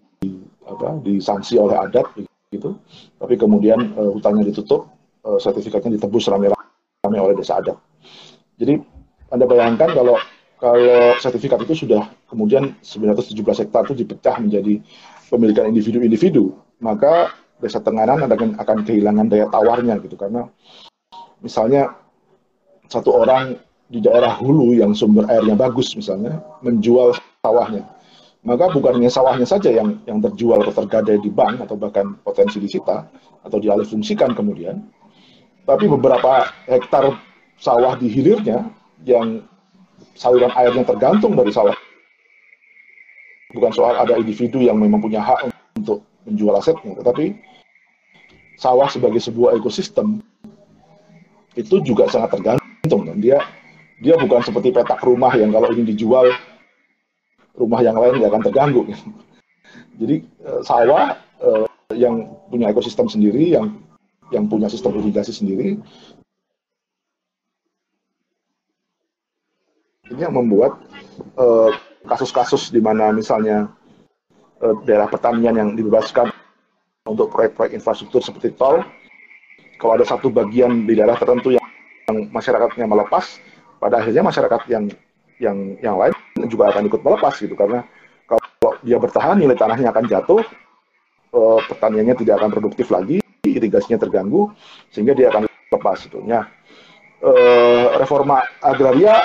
[0.62, 2.06] apa disanksi oleh adat
[2.54, 2.78] gitu.
[3.18, 4.86] Tapi kemudian uh, hutangnya ditutup,
[5.26, 7.76] uh, sertifikatnya ditebus rame-rame oleh desa adat.
[8.56, 8.80] Jadi
[9.34, 10.16] Anda bayangkan kalau
[10.56, 14.80] kalau sertifikat itu sudah kemudian 917 hektar itu dipecah menjadi
[15.28, 20.16] pemilikan individu-individu, maka desa tenganan akan akan kehilangan daya tawarnya gitu.
[20.18, 20.48] Karena
[21.40, 21.94] misalnya
[22.86, 27.86] satu orang di daerah hulu yang sumber airnya bagus misalnya menjual sawahnya.
[28.46, 32.62] Maka bukan hanya sawahnya saja yang yang terjual atau tergadai di bank atau bahkan potensi
[32.62, 33.06] disita
[33.42, 34.86] atau dialih fungsikan kemudian
[35.66, 37.18] tapi beberapa hektar
[37.58, 38.70] sawah di hilirnya
[39.02, 39.42] yang
[40.14, 41.74] saluran airnya tergantung dari sawah.
[43.50, 47.38] Bukan soal ada individu yang memang punya hak untuk menjual asetnya, tetapi
[48.58, 50.20] sawah sebagai sebuah ekosistem
[51.56, 53.40] itu juga sangat tergantung dan dia
[54.04, 56.28] dia bukan seperti petak rumah yang kalau ini dijual
[57.56, 58.82] rumah yang lain nggak akan terganggu.
[60.00, 63.80] Jadi eh, sawah eh, yang punya ekosistem sendiri, yang
[64.34, 65.80] yang punya sistem irigasi sendiri,
[70.12, 70.76] ini yang membuat
[71.40, 71.70] eh,
[72.04, 73.72] kasus-kasus di mana misalnya
[74.60, 76.32] daerah pertanian yang dibebaskan
[77.06, 78.82] untuk proyek-proyek infrastruktur seperti tol,
[79.76, 81.66] kalau ada satu bagian di daerah tertentu yang,
[82.08, 83.38] yang masyarakatnya melepas,
[83.78, 84.84] pada akhirnya masyarakat yang
[85.36, 86.16] yang yang lain
[86.48, 87.52] juga akan ikut melepas gitu.
[87.52, 87.84] Karena
[88.24, 90.42] kalau dia bertahan nilai tanahnya akan jatuh,
[91.36, 94.50] uh, pertaniannya tidak akan produktif lagi, irigasinya terganggu,
[94.88, 96.18] sehingga dia akan lepas itu.
[96.24, 96.48] Nah,
[97.20, 99.20] uh, reforma agraria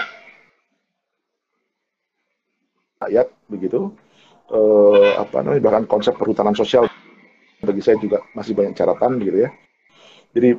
[3.02, 3.90] rakyat begitu
[4.52, 6.86] eh, apa namanya bahkan konsep perhutanan sosial
[7.62, 9.50] bagi saya juga masih banyak catatan gitu ya.
[10.36, 10.50] Jadi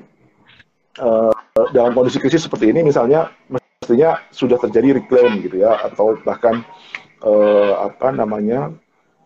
[0.98, 1.32] eh,
[1.76, 6.64] dalam kondisi krisis seperti ini misalnya mestinya sudah terjadi reclaim gitu ya atau bahkan
[7.22, 8.72] eh, apa namanya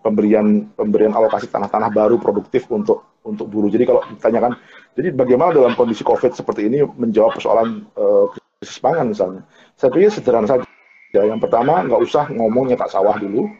[0.06, 3.66] pemberian pemberian alokasi tanah-tanah baru produktif untuk untuk buruh.
[3.66, 4.54] Jadi kalau ditanyakan,
[4.94, 8.30] jadi bagaimana dalam kondisi COVID seperti ini menjawab persoalan uh,
[8.62, 9.42] krisis pangan misalnya?
[9.74, 10.62] Saya pikir sederhana saja.
[11.10, 13.50] Yang pertama nggak usah ngomong nyetak sawah dulu,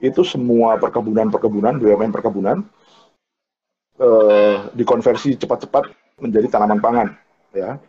[0.00, 2.60] itu semua perkebunan-perkebunan, BUMN perkebunan
[3.96, 5.88] eh, dikonversi cepat-cepat
[6.20, 7.08] menjadi tanaman pangan,
[7.52, 7.80] ya.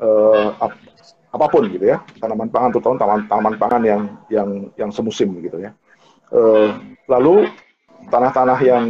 [0.00, 0.72] Eh, ap
[1.32, 5.60] apa pun gitu ya, tanaman pangan tahun tanaman, tanaman pangan yang yang yang semusim gitu
[5.60, 5.72] ya.
[6.32, 6.68] Eh,
[7.08, 7.48] lalu
[8.08, 8.84] tanah-tanah yang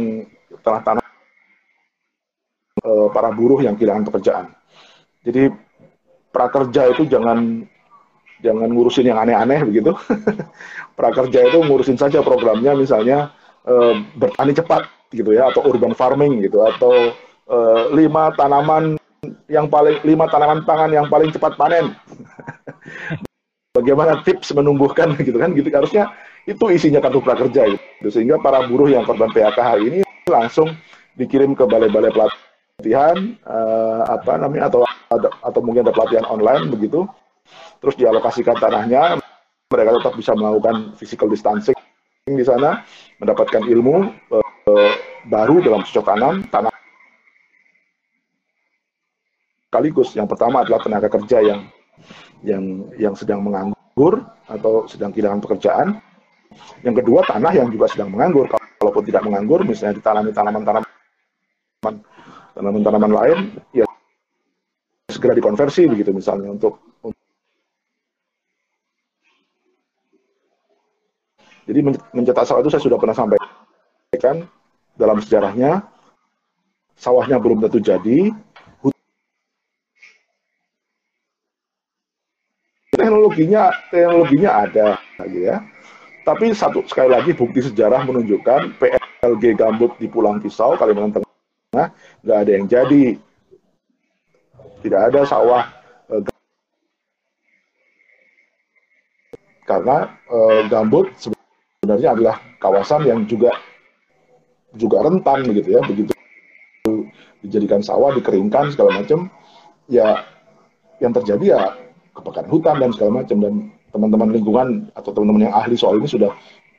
[0.63, 1.03] tanah-tanah
[2.83, 4.45] eh, para buruh yang kehilangan pekerjaan.
[5.23, 5.51] Jadi
[6.33, 7.63] prakerja itu jangan
[8.43, 9.95] jangan ngurusin yang aneh-aneh begitu.
[10.99, 13.31] Prakerja itu ngurusin saja programnya misalnya
[13.63, 13.73] e,
[14.19, 17.13] bertani cepat gitu ya atau urban farming gitu atau
[17.47, 18.97] uh, lima tanaman
[19.47, 21.93] yang paling lima tanaman pangan yang paling cepat panen.
[23.77, 28.91] Bagaimana tips menumbuhkan gitu kan gitu harusnya itu isinya kartu prakerja gitu sehingga para buruh
[28.91, 30.75] yang korban PHK hari ini langsung
[31.15, 34.83] dikirim ke balai-balai pelatihan uh, apa namanya atau
[35.39, 37.07] atau mungkin ada pelatihan online begitu
[37.83, 39.19] terus dialokasikan tanahnya
[39.67, 41.75] mereka tetap bisa melakukan physical distancing
[42.23, 42.87] di sana
[43.19, 44.93] mendapatkan ilmu uh,
[45.27, 46.71] baru dalam cocok tanam tanah
[49.67, 51.61] sekaligus yang pertama adalah tenaga kerja yang
[52.47, 52.63] yang
[52.95, 55.99] yang sedang menganggur atau sedang kehilangan pekerjaan
[56.83, 58.45] yang kedua, tanah yang juga sedang menganggur.
[58.51, 60.91] Kalaupun tidak menganggur, misalnya ditanami tanaman-tanaman
[62.53, 63.39] tanaman-tanaman lain,
[63.71, 63.87] ya
[65.07, 66.79] segera dikonversi begitu misalnya untuk
[71.63, 71.79] Jadi
[72.11, 74.43] mencetak sawah itu saya sudah pernah sampaikan
[74.99, 75.87] dalam sejarahnya.
[76.93, 78.31] Sawahnya belum tentu jadi,
[82.93, 84.87] teknologinya teknologinya ada
[85.27, 85.57] gitu ya.
[86.23, 91.91] Tapi satu sekali lagi bukti sejarah menunjukkan PLG gambut di Pulang Pisau, Kalimantan Tengah,
[92.23, 93.19] nggak ada yang jadi.
[94.79, 95.67] Tidak ada sawah
[96.11, 96.23] eh,
[99.67, 101.11] karena eh, gambut
[101.83, 103.51] sebenarnya adalah kawasan yang juga
[104.79, 106.15] juga rentan begitu ya, begitu
[107.43, 109.27] dijadikan sawah, dikeringkan segala macam,
[109.91, 110.23] ya
[111.03, 111.61] yang terjadi ya
[112.15, 113.37] kebakaran hutan dan segala macam.
[113.43, 113.53] Dan
[113.91, 116.31] teman-teman lingkungan atau teman-teman yang ahli soal ini sudah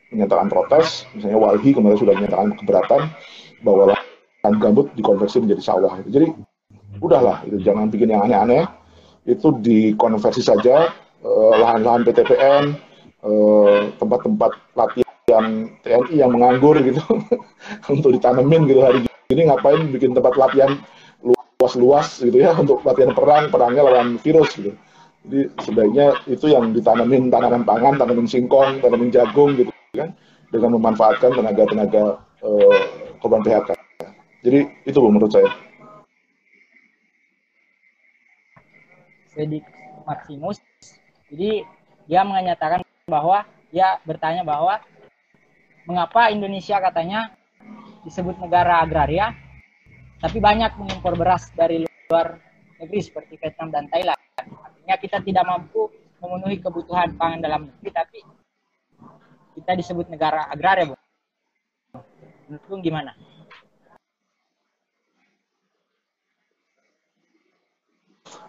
[0.08, 3.02] menyatakan protes, misalnya Walhi kemarin sudah menyatakan keberatan
[3.60, 6.00] bahwa lahan gambut dikonversi menjadi sawah.
[6.08, 6.32] Jadi
[7.04, 8.64] udahlah, itu jangan bikin yang aneh-aneh,
[9.28, 10.90] itu dikonversi saja
[11.22, 12.72] eh, lahan-lahan PTPN,
[13.96, 17.00] tempat-tempat latihan TNI yang menganggur gitu
[17.94, 18.98] untuk ditanemin gitu hari
[19.32, 20.76] ini ngapain bikin tempat latihan
[21.24, 24.76] luas-luas gitu ya untuk latihan perang, perangnya lawan virus gitu.
[25.24, 30.12] Jadi sebaiknya itu yang ditanamin tanaman pangan, tanamin singkong, tanamin jagung gitu kan,
[30.52, 32.80] dengan memanfaatkan tenaga-tenaga uh,
[33.24, 33.72] korban PHK.
[34.44, 35.48] Jadi itu menurut saya.
[39.32, 39.64] Sedik
[40.04, 40.60] Maximus,
[41.32, 41.64] jadi
[42.04, 44.80] dia menyatakan bahwa dia bertanya bahwa
[45.84, 47.36] mengapa Indonesia katanya
[48.00, 49.36] disebut negara agraria,
[50.24, 52.40] tapi banyak mengimpor beras dari luar
[52.80, 54.16] negeri seperti Vietnam dan Thailand?
[54.88, 58.20] Ya kita tidak mampu memenuhi kebutuhan pangan dalam negeri tapi
[59.60, 60.96] kita disebut negara agraria bu.
[62.48, 63.12] Menurut gimana?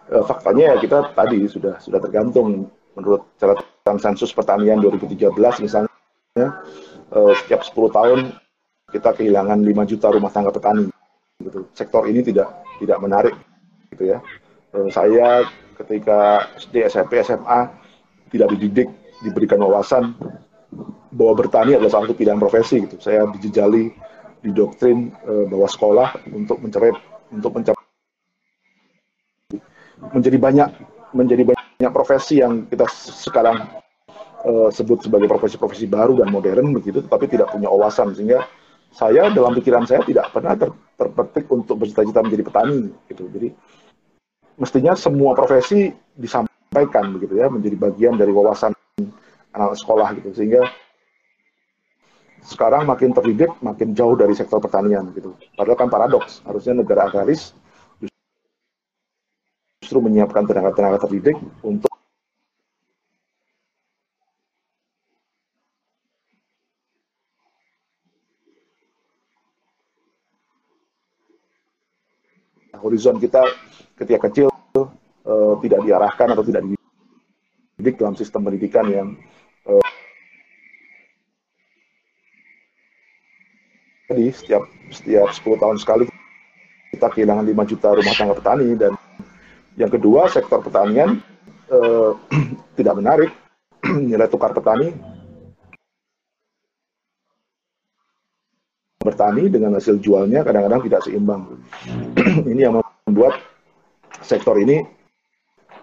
[0.06, 3.26] Eh, faktanya ya kita tadi sudah sudah tergantung menurut
[3.86, 5.30] catatan sensus pertanian 2013
[5.62, 5.86] misalnya
[6.34, 8.18] eh, setiap 10 tahun
[8.90, 10.90] kita kehilangan 5 juta rumah tangga petani
[11.38, 11.70] gitu.
[11.70, 12.50] sektor ini tidak
[12.82, 13.38] tidak menarik
[13.94, 14.18] gitu ya
[14.74, 15.46] eh, saya
[15.78, 17.70] ketika SD, SMP, SMA
[18.32, 18.88] tidak dididik,
[19.22, 20.16] diberikan wawasan
[21.12, 22.96] bahwa bertani adalah satu pilihan profesi gitu.
[22.96, 23.92] Saya dijejali,
[24.40, 26.96] didoktrin e, bahwa sekolah untuk mencapai
[27.28, 27.84] untuk mencapai
[30.16, 30.68] menjadi banyak
[31.12, 33.68] menjadi banyak profesi yang kita sekarang
[34.44, 38.16] e, sebut sebagai profesi-profesi baru dan modern begitu, tetapi tidak punya wawasan.
[38.16, 38.44] Sehingga
[38.96, 42.80] saya dalam pikiran saya tidak pernah ter, terpetik untuk bercita-cita menjadi petani
[43.12, 43.28] gitu.
[43.28, 43.48] Jadi
[44.56, 48.72] mestinya semua profesi disampaikan begitu ya menjadi bagian dari wawasan
[49.52, 50.32] anak sekolah gitu.
[50.32, 50.64] Sehingga
[52.46, 55.36] sekarang makin terdidik makin jauh dari sektor pertanian gitu.
[55.58, 57.52] Padahal kan paradoks harusnya negara agraris
[59.96, 61.88] justru menyiapkan tenaga-tenaga terdidik untuk
[72.76, 73.40] horizon kita
[73.96, 79.08] ketika kecil uh, tidak diarahkan atau tidak dididik dalam sistem pendidikan yang
[79.64, 79.80] uh,
[84.12, 86.04] jadi setiap setiap 10 tahun sekali
[86.92, 88.92] kita kehilangan 5 juta rumah tangga petani dan
[89.76, 91.20] yang kedua sektor pertanian
[91.68, 92.16] uh,
[92.80, 93.30] tidak menarik
[94.08, 94.92] nilai tukar petani.
[99.06, 101.62] Bertani dengan hasil jualnya kadang-kadang tidak seimbang.
[102.50, 103.38] Ini yang membuat
[104.18, 104.82] sektor ini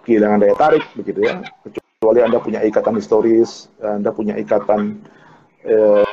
[0.04, 1.40] kehilangan daya tarik begitu ya.
[1.64, 5.00] Kecuali anda punya ikatan historis anda punya ikatan
[5.64, 6.04] eh,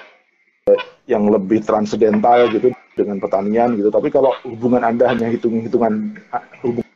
[1.11, 3.91] yang lebih transidental gitu dengan pertanian gitu.
[3.91, 6.15] Tapi kalau hubungan anda hanya hitung hitungan
[6.63, 6.90] hubungan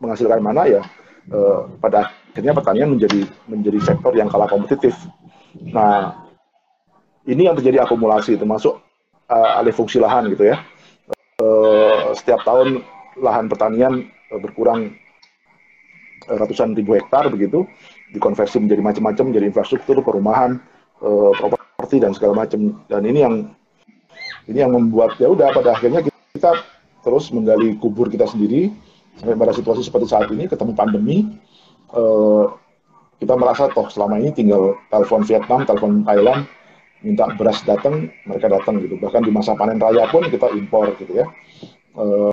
[0.00, 0.82] menghasilkan mana ya
[1.30, 4.96] eh, pada akhirnya pertanian menjadi menjadi sektor yang kalah kompetitif.
[5.70, 6.14] Nah
[7.28, 8.80] ini yang terjadi akumulasi termasuk
[9.30, 10.56] uh, alih fungsi lahan gitu ya.
[11.40, 12.82] Uh, setiap tahun
[13.20, 14.96] lahan pertanian uh, berkurang
[16.26, 17.64] ratusan ribu hektar begitu.
[18.10, 20.58] Dikonversi menjadi macam-macam menjadi infrastruktur perumahan
[21.04, 22.82] uh, properti dan segala macam.
[22.90, 23.34] Dan ini yang
[24.50, 26.02] ini yang membuat ya udah pada akhirnya
[26.34, 26.58] kita
[27.06, 28.74] terus menggali kubur kita sendiri
[29.18, 31.26] sampai pada situasi seperti saat ini ketemu pandemi
[31.94, 32.54] uh,
[33.20, 36.48] kita merasa toh selama ini tinggal telepon Vietnam, telepon Thailand,
[37.04, 38.96] minta beras datang, mereka datang gitu.
[38.96, 41.28] Bahkan di masa panen raya pun kita impor gitu ya.
[41.92, 42.32] Uh,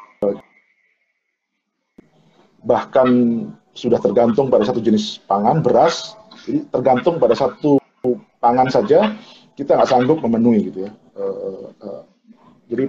[2.64, 3.08] bahkan
[3.76, 6.16] sudah tergantung pada satu jenis pangan, beras,
[6.48, 7.84] jadi tergantung pada satu
[8.40, 9.12] pangan saja,
[9.60, 10.92] kita nggak sanggup memenuhi gitu ya.
[11.20, 12.04] Uh, uh,
[12.72, 12.88] jadi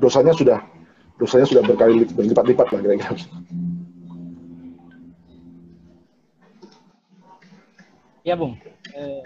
[0.00, 0.64] dosanya sudah
[1.18, 3.14] dosanya sudah berkali berlipat-lipat lah kira-kira.
[8.24, 8.56] Ya Bung,
[8.96, 9.22] eh,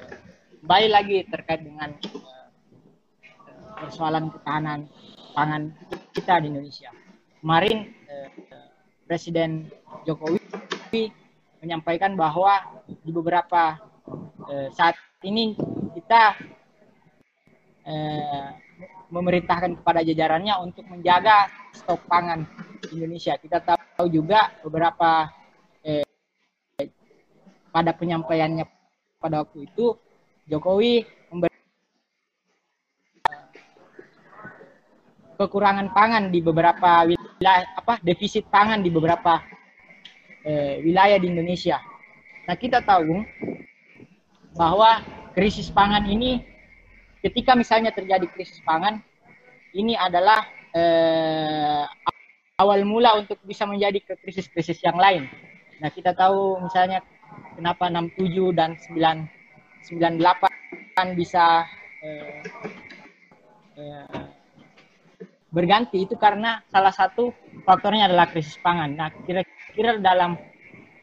[0.59, 2.47] kembali lagi terkait dengan eh,
[3.79, 4.91] persoalan ketahanan
[5.33, 5.71] pangan
[6.13, 6.91] kita di Indonesia.
[7.39, 8.29] Kemarin eh,
[9.07, 9.71] Presiden
[10.03, 11.15] Jokowi
[11.63, 13.79] menyampaikan bahwa di beberapa
[14.51, 15.55] eh, saat ini
[15.95, 16.37] kita
[17.87, 18.68] eh,
[19.09, 22.45] memerintahkan kepada jajarannya untuk menjaga stok pangan
[22.93, 23.37] Indonesia.
[23.41, 25.29] Kita tahu juga beberapa
[25.85, 26.05] eh,
[27.73, 28.65] pada penyampaiannya
[29.19, 29.97] pada waktu itu
[30.49, 31.57] Jokowi memberi
[35.39, 39.39] kekurangan pangan di beberapa wilayah apa defisit pangan di beberapa
[40.43, 41.79] eh, wilayah di Indonesia.
[42.49, 43.23] Nah kita tahu
[44.57, 45.05] bahwa
[45.37, 46.43] krisis pangan ini
[47.25, 49.03] ketika misalnya terjadi krisis pangan
[49.75, 51.85] ini adalah eh,
[52.59, 55.31] awal mula untuk bisa menjadi ke krisis-krisis yang lain.
[55.79, 57.03] Nah kita tahu misalnya
[57.55, 59.39] kenapa 67 dan 9
[59.87, 61.65] 98 bisa
[62.03, 62.43] eh,
[63.79, 64.27] eh,
[65.49, 67.33] berganti itu karena salah satu
[67.65, 68.93] faktornya adalah krisis pangan.
[68.93, 70.37] Nah, kira-kira dalam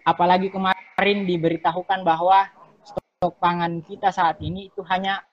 [0.05, 2.45] apalagi kemarin diberitahukan bahwa
[2.85, 5.25] stok pangan kita saat ini itu hanya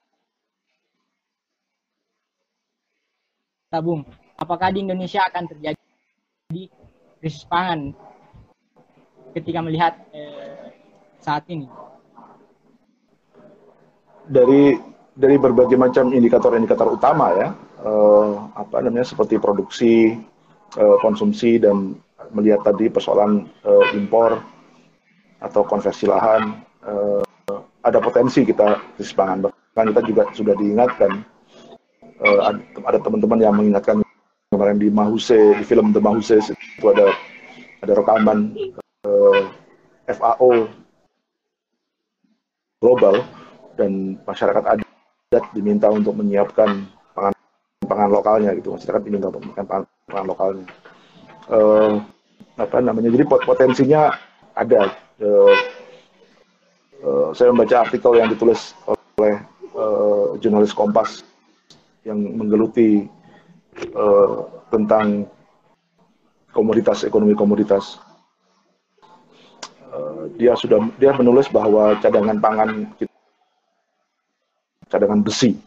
[3.73, 4.05] tabung.
[4.37, 5.81] Apakah di Indonesia akan terjadi
[7.17, 7.97] krisis pangan
[9.33, 10.77] ketika melihat eh,
[11.17, 11.65] saat ini?
[14.29, 14.77] Dari
[15.17, 17.49] dari berbagai macam indikator-indikator utama ya,
[17.81, 20.13] eh, apa namanya seperti produksi,
[20.77, 21.97] eh, konsumsi dan
[22.33, 24.37] melihat tadi persoalan eh, impor
[25.41, 27.21] atau konversi lahan, eh,
[27.83, 29.49] ada potensi kita krisis pangan.
[29.49, 31.32] Bahkan kita juga sudah diingatkan,
[32.21, 32.39] eh,
[32.85, 34.03] ada teman-teman yang mengingatkan
[34.53, 37.09] kemarin di Mahuse, di film The Mahuse itu ada
[37.81, 38.53] ada rekaman
[39.07, 39.41] eh,
[40.13, 40.67] FAO
[42.83, 43.23] global
[43.79, 46.83] dan masyarakat adat diminta untuk menyiapkan
[47.15, 47.33] pangan
[47.87, 48.75] pangan lokalnya gitu.
[48.75, 50.65] Masyarakat diminta untuk menyiapkan pangan, pangan lokalnya.
[51.43, 51.99] Uh,
[52.55, 54.15] apa namanya jadi potensinya
[54.55, 54.91] ada.
[55.19, 55.55] Uh,
[57.03, 59.39] uh, saya membaca artikel yang ditulis oleh
[59.75, 61.23] uh, jurnalis Kompas
[62.03, 63.07] yang menggeluti
[63.95, 65.27] uh, tentang
[66.53, 67.97] komoditas ekonomi komoditas
[70.37, 72.69] dia sudah dia menulis bahwa cadangan pangan
[74.89, 75.57] cadangan besi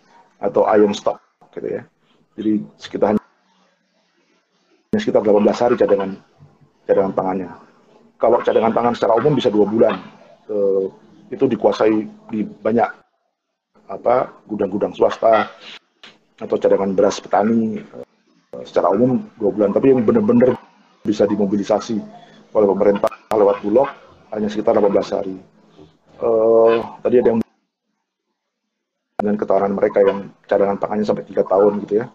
[0.43, 1.19] atau iron stock
[1.55, 1.83] gitu ya.
[2.37, 6.11] Jadi sekitar hanya sekitar 18 hari cadangan
[6.87, 7.51] cadangan pangannya.
[8.17, 9.95] Kalau cadangan pangan secara umum bisa dua bulan.
[10.47, 10.87] Eh,
[11.27, 12.87] itu dikuasai di banyak
[13.91, 15.51] apa gudang-gudang swasta
[16.37, 19.71] atau cadangan beras petani eh, secara umum dua bulan.
[19.73, 20.57] Tapi yang benar-benar
[21.07, 21.97] bisa dimobilisasi
[22.57, 23.89] oleh pemerintah lewat bulog
[24.33, 25.37] hanya sekitar 18 hari.
[26.17, 27.41] Uh, tadi ada yang
[29.17, 32.07] dengan ketahanan mereka yang cadangan pangannya sampai tiga tahun gitu ya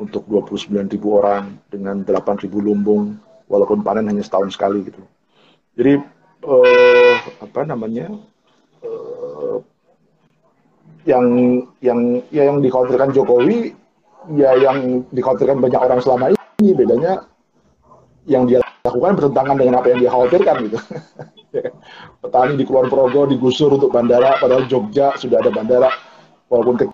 [0.00, 5.00] untuk 29 ribu orang dengan 8 ribu lumbung walaupun panen hanya setahun sekali gitu.
[5.76, 6.00] Jadi
[6.44, 8.10] uh, apa namanya
[8.82, 9.13] uh,
[11.04, 11.24] yang
[11.84, 12.00] yang
[12.32, 13.76] ya yang dikhawatirkan Jokowi
[14.32, 17.28] ya yang dikhawatirkan banyak orang selama ini bedanya
[18.24, 20.78] yang dia lakukan bertentangan dengan apa yang dia khawatirkan gitu.
[22.24, 25.86] Petani di Kulon Progo digusur untuk bandara, padahal Jogja sudah ada bandara,
[26.50, 26.88] walaupun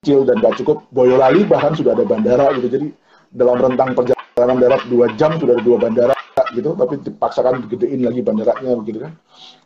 [0.00, 0.86] kecil dan gak cukup.
[0.94, 2.68] Boyolali bahkan sudah ada bandara gitu.
[2.72, 2.88] Jadi
[3.34, 6.14] dalam rentang perjalanan darat dua jam sudah ada dua bandara
[6.54, 9.12] gitu, tapi dipaksakan digedein lagi bandaranya begitu kan.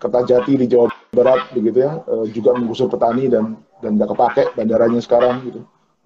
[0.00, 5.02] Kertajati di Jawa Barat begitu ya, eh, juga menggusur petani dan dan nggak kepake bandaranya
[5.02, 5.60] sekarang gitu,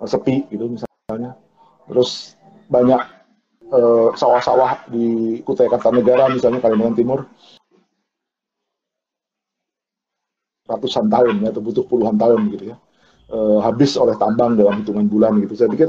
[0.08, 1.36] sepi gitu misalnya.
[1.92, 2.40] Terus
[2.72, 3.20] banyak
[3.72, 7.24] Eh, sawah-sawah di Kutai Kartanegara misalnya Kalimantan Timur
[10.68, 12.76] ratusan tahun ya, atau butuh puluhan tahun gitu ya,
[13.64, 15.56] habis oleh tambang dalam hitungan bulan gitu.
[15.56, 15.88] Saya pikir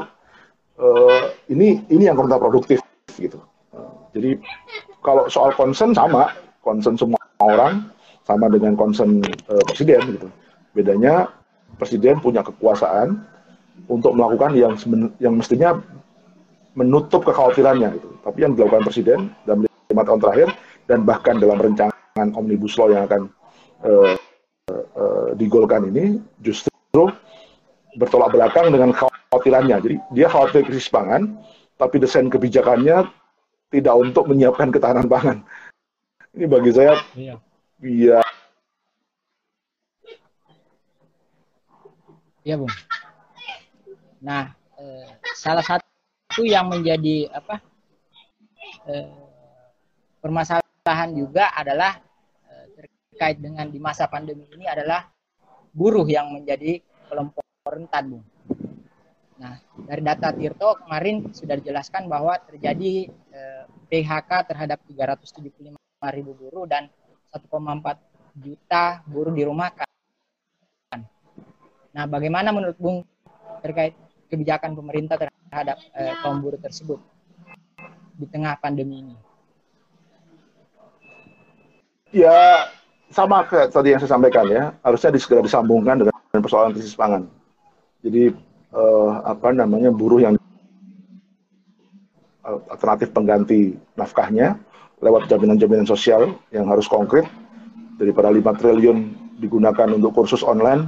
[1.52, 2.80] ini ini yang kontraproduktif
[3.20, 3.44] gitu.
[3.76, 4.40] Uh, jadi
[5.04, 6.32] kalau soal concern sama,
[6.64, 7.92] concern semua orang
[8.24, 9.20] sama dengan concern
[9.52, 10.28] uh, presiden gitu.
[10.74, 11.30] Bedanya
[11.78, 13.20] presiden punya kekuasaan
[13.90, 14.74] untuk melakukan yang
[15.20, 15.78] yang mestinya
[16.74, 18.10] menutup kekhawatirannya gitu.
[18.24, 20.50] Tapi yang dilakukan presiden dalam lima tahun terakhir
[20.90, 23.22] dan bahkan dalam rencangan omnibus law yang akan
[23.86, 24.16] uh,
[24.98, 27.12] uh, digolkan ini justru
[27.98, 29.78] bertolak belakang dengan khawatirannya.
[29.84, 31.38] Jadi dia khawatir krisis pangan,
[31.78, 33.06] tapi desain kebijakannya
[33.74, 35.38] tidak untuk menyiapkan ketahanan pangan.
[36.34, 37.38] Ini bagi saya, iya.
[37.82, 38.22] Ya.
[42.44, 42.74] Iya, Bung.
[44.20, 47.64] Nah, eh, salah satu yang menjadi apa
[48.92, 49.08] eh,
[50.20, 52.04] permasalahan juga adalah
[52.52, 55.08] eh, terkait dengan di masa pandemi ini adalah
[55.72, 58.26] buruh yang menjadi kelompok rentan, Bung.
[59.40, 65.80] Nah, dari data Tirto kemarin sudah dijelaskan bahwa terjadi eh, PHK terhadap 375
[66.12, 66.92] ribu buruh dan
[67.34, 67.50] 1,4
[68.38, 69.90] juta buruh dirumahkan.
[71.94, 73.06] Nah, bagaimana menurut Bung
[73.62, 73.94] terkait
[74.30, 76.98] kebijakan pemerintah terhadap eh, kaum buruh tersebut
[78.18, 79.16] di tengah pandemi ini?
[82.14, 82.70] Ya,
[83.10, 87.26] sama kayak tadi yang saya sampaikan ya, harusnya segera disambungkan dengan persoalan krisis pangan.
[88.02, 88.34] Jadi
[88.74, 90.38] eh, apa namanya buruh yang
[92.44, 94.60] alternatif pengganti nafkahnya
[95.04, 97.28] lewat jaminan-jaminan sosial yang harus konkret
[98.00, 98.98] daripada 5 triliun
[99.44, 100.88] digunakan untuk kursus online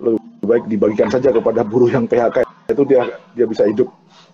[0.00, 2.42] lebih baik dibagikan saja kepada buruh yang PHK
[2.72, 3.04] itu dia
[3.36, 3.92] dia bisa hidup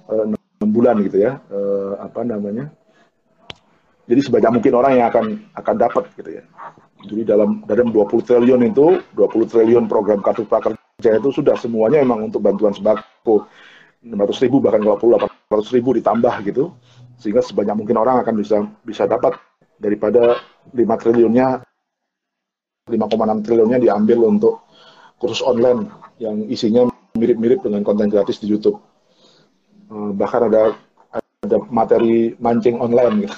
[0.09, 0.25] eh,
[0.63, 2.71] enam bulan gitu ya uh, apa namanya.
[4.09, 6.45] Jadi sebanyak mungkin orang yang akan akan dapat gitu ya.
[7.05, 12.33] Jadi dalam dalam 20 triliun itu 20 triliun program kartu prakerja itu sudah semuanya memang
[12.33, 13.45] untuk bantuan sembako.
[14.03, 15.13] 600 ribu bahkan kalau perlu
[15.59, 16.71] 800 ribu ditambah gitu
[17.19, 19.35] sehingga sebanyak mungkin orang akan bisa bisa dapat
[19.79, 20.39] daripada
[20.71, 21.63] 5 triliunnya
[22.89, 24.65] 5,6 triliunnya diambil untuk
[25.21, 25.91] kursus online
[26.23, 26.89] yang isinya
[27.19, 28.79] mirip-mirip dengan konten gratis di YouTube.
[29.91, 30.79] Uh, bahkan ada
[31.45, 33.37] ada materi mancing online gitu.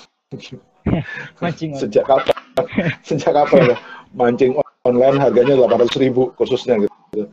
[1.43, 2.37] mancing sejak kapan?
[3.09, 3.77] sejak kapan ya?
[4.15, 4.53] Mancing
[4.85, 7.29] online harganya 800 ribu kursusnya gitu.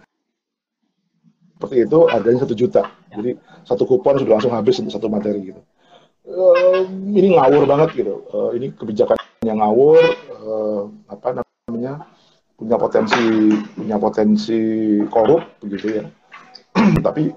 [1.58, 2.84] Seperti itu harganya satu juta.
[3.10, 3.32] Jadi
[3.66, 5.62] satu kupon sudah langsung habis untuk satu materi gitu.
[6.28, 6.84] Uh,
[7.16, 8.28] ini ngawur banget gitu.
[8.36, 9.16] Uh, ini kebijakan
[9.48, 10.04] yang ngawur.
[10.44, 12.04] Uh, apa namanya?
[12.58, 14.60] punya potensi punya potensi
[15.14, 16.04] korup begitu ya
[17.06, 17.30] tapi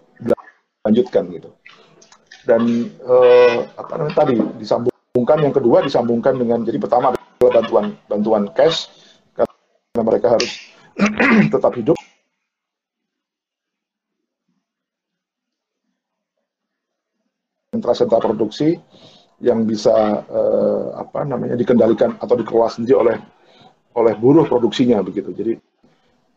[0.80, 1.52] lanjutkan gitu
[2.48, 8.42] dan eh, apa namanya tadi disambungkan yang kedua disambungkan dengan jadi pertama adalah bantuan bantuan
[8.56, 8.88] cash
[9.36, 10.72] karena mereka harus
[11.52, 12.00] tetap hidup
[17.80, 18.76] sentra-sentra produksi
[19.40, 23.16] yang bisa eh, apa namanya dikendalikan atau dikelola sendiri oleh
[23.96, 25.32] oleh buruh produksinya begitu.
[25.32, 25.56] Jadi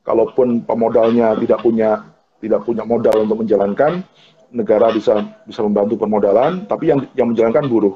[0.08, 2.00] kalaupun pemodalnya tidak punya
[2.40, 4.08] tidak punya modal untuk menjalankan,
[4.56, 7.96] negara bisa bisa membantu permodalan, tapi yang yang menjalankan buruh,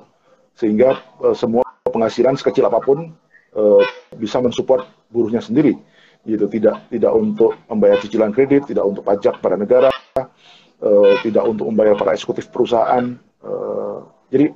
[0.55, 3.11] sehingga uh, semua penghasilan sekecil apa pun
[3.55, 3.83] uh,
[4.15, 5.75] bisa mensupport buruhnya sendiri,
[6.23, 6.47] gitu.
[6.47, 11.99] Tidak tidak untuk membayar cicilan kredit, tidak untuk pajak pada negara, uh, tidak untuk membayar
[11.99, 13.19] para eksekutif perusahaan.
[13.41, 14.01] Uh,
[14.33, 14.51] jadi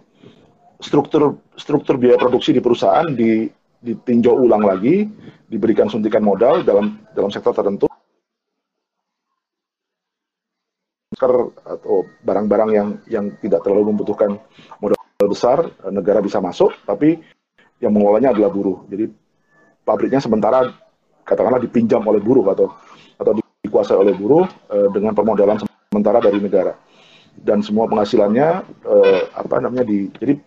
[0.81, 3.45] struktur struktur biaya produksi di perusahaan di
[3.81, 5.09] ditinjau ulang lagi,
[5.49, 7.89] diberikan suntikan modal dalam dalam sektor tertentu.
[11.11, 11.33] Masker
[11.65, 14.37] atau barang-barang yang yang tidak terlalu membutuhkan
[14.81, 14.97] modal
[15.29, 17.21] besar negara bisa masuk tapi
[17.81, 18.85] yang mengelolanya adalah buruh.
[18.89, 19.09] Jadi
[19.85, 20.65] pabriknya sementara
[21.25, 22.73] katakanlah dipinjam oleh buruh atau
[23.17, 26.73] atau dikuasai oleh buruh eh, dengan permodalan sementara dari negara
[27.39, 28.49] dan semua penghasilannya
[28.85, 30.37] eh, apa namanya di jadi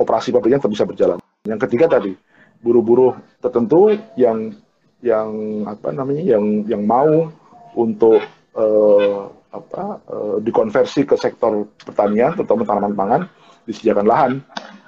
[0.00, 1.18] operasi pabriknya tetap bisa berjalan.
[1.46, 2.16] Yang ketiga tadi
[2.62, 4.54] buruh-buruh tertentu yang
[5.02, 5.28] yang
[5.66, 7.30] apa namanya yang yang mau
[7.74, 8.22] untuk
[8.54, 9.20] eh,
[9.52, 13.22] apa uh, dikonversi ke sektor pertanian terutama tanaman pangan
[13.68, 14.32] disediakan lahan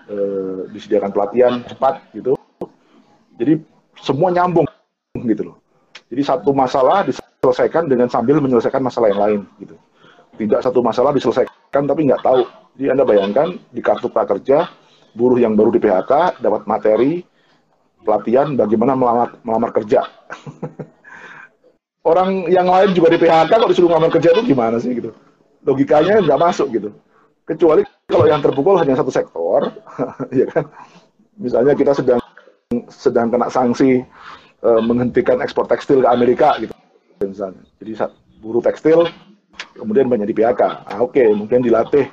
[0.09, 2.33] uh, disediakan pelatihan cepat gitu.
[3.37, 3.61] Jadi
[4.01, 4.65] semua nyambung
[5.21, 5.61] gitu loh.
[6.09, 9.77] Jadi satu masalah diselesaikan dengan sambil menyelesaikan masalah yang lain gitu
[10.39, 12.43] tidak satu masalah diselesaikan tapi nggak tahu.
[12.75, 14.67] Jadi anda bayangkan di kartu prakerja
[15.15, 17.23] buruh yang baru di PHK dapat materi
[18.03, 20.05] pelatihan bagaimana melamar, melamar kerja.
[22.11, 25.15] Orang yang lain juga di PHK kok disuruh ngambil kerja itu gimana sih gitu?
[25.65, 26.91] Logikanya nggak masuk gitu.
[27.49, 29.73] Kecuali kalau yang terpukul hanya satu sektor
[30.39, 30.69] ya kan?
[31.41, 32.21] Misalnya kita sedang
[32.91, 34.05] sedang kena sanksi
[34.67, 36.75] uh, menghentikan ekspor tekstil ke Amerika gitu
[37.23, 37.63] misalnya.
[37.81, 37.93] Jadi
[38.45, 39.09] buruh tekstil
[39.75, 40.63] kemudian banyak di PHK.
[40.87, 42.07] Ah, Oke, okay, mungkin dilatih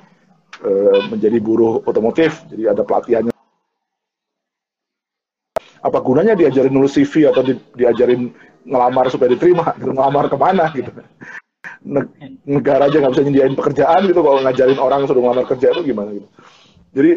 [0.66, 3.34] uh, menjadi buruh otomotif, jadi ada pelatihannya.
[5.82, 8.30] Apa gunanya diajarin nulis CV atau di, diajarin
[8.66, 9.74] ngelamar supaya diterima?
[9.78, 10.92] Gitu, ngelamar ke mana gitu?
[12.46, 16.10] negara aja nggak bisa nyediain pekerjaan gitu kalau ngajarin orang suruh ngelamar kerja itu gimana
[16.14, 16.28] gitu.
[16.94, 17.12] Jadi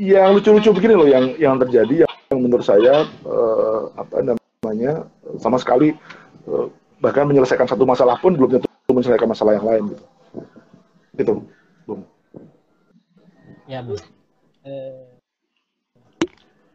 [0.00, 5.06] yang lucu-lucu begini loh yang yang terjadi yang menurut saya uh, apa namanya
[5.38, 5.94] sama sekali
[6.50, 6.66] uh,
[6.98, 10.04] bahkan menyelesaikan satu masalah pun belum tentu menyelesaikan masalah yang lain gitu.
[11.16, 11.34] Itu,
[11.84, 12.02] Bung.
[13.66, 13.94] Ya, Bu.
[14.64, 15.16] Uh,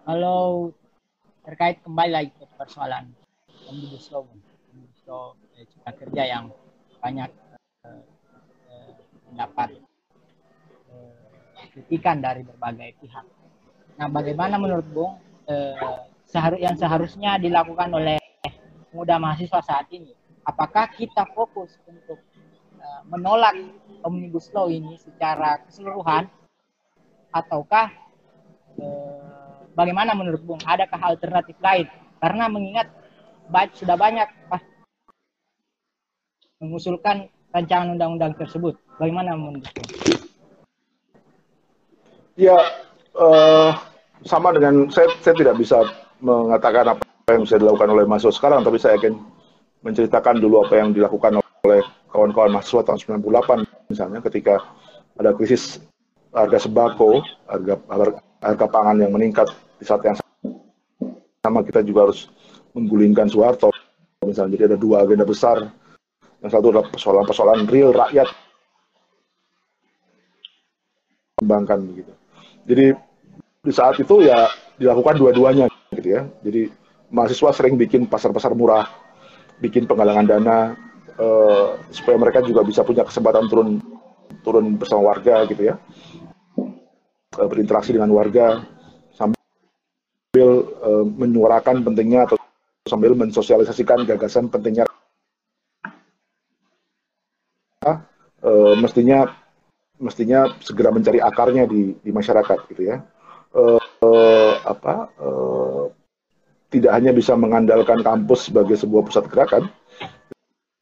[0.05, 0.73] kalau
[1.45, 3.13] terkait kembali lagi ke persoalan
[3.69, 4.25] omnibus law,
[4.73, 6.45] omnibus law cipta kerja yang
[7.01, 7.29] banyak
[7.85, 8.01] uh,
[8.69, 8.89] uh,
[9.29, 9.77] mendapat
[11.75, 13.25] kritikan dari berbagai pihak.
[13.99, 15.75] Nah, bagaimana menurut Bung eh,
[16.23, 18.15] seharus yang seharusnya dilakukan oleh
[18.95, 20.15] muda mahasiswa saat ini?
[20.45, 22.21] Apakah kita fokus untuk
[22.77, 23.57] eh, menolak
[24.05, 26.29] omnibus law ini secara keseluruhan,
[27.33, 27.89] ataukah
[28.77, 30.61] eh, bagaimana menurut Bung?
[30.61, 31.89] Adakah alternatif lain?
[32.21, 32.87] Karena mengingat
[33.73, 34.61] sudah banyak ah,
[36.61, 38.77] mengusulkan rancangan undang-undang tersebut.
[39.01, 39.89] Bagaimana menurut Bung?
[42.35, 42.57] Ya,
[43.15, 43.71] uh,
[44.27, 45.87] sama dengan saya, saya tidak bisa
[46.19, 49.15] mengatakan apa yang bisa dilakukan oleh mahasiswa sekarang, tapi saya akan
[49.85, 54.65] menceritakan dulu apa yang dilakukan oleh kawan-kawan mahasiswa tahun 98 misalnya ketika
[55.15, 55.79] ada krisis
[56.35, 57.79] harga sembako, harga
[58.43, 59.47] harga pangan yang meningkat
[59.79, 60.17] di saat yang
[61.45, 62.27] sama kita juga harus
[62.75, 63.71] menggulingkan Soeharto
[64.25, 64.57] misalnya.
[64.59, 65.63] Jadi ada dua agenda besar.
[66.43, 68.27] Yang satu adalah persoalan-persoalan real rakyat
[71.39, 72.11] kembangkan begitu.
[72.65, 72.85] Jadi
[73.65, 75.65] di saat itu ya dilakukan dua-duanya
[75.95, 76.27] gitu ya.
[76.43, 76.69] Jadi
[77.09, 78.85] mahasiswa sering bikin pasar-pasar murah,
[79.59, 80.57] bikin penggalangan dana
[81.19, 83.79] uh, supaya mereka juga bisa punya kesempatan turun
[84.43, 85.75] turun bersama warga gitu ya,
[87.39, 88.61] uh, berinteraksi dengan warga
[89.15, 90.49] sambil
[90.83, 92.37] uh, menyuarakan pentingnya atau
[92.85, 94.85] sambil mensosialisasikan gagasan pentingnya
[98.45, 99.33] uh, mestinya
[99.97, 103.01] mestinya segera mencari akarnya di, di masyarakat gitu ya.
[103.55, 105.87] Uh, uh, apa uh,
[106.75, 109.71] tidak hanya bisa mengandalkan kampus sebagai sebuah pusat gerakan,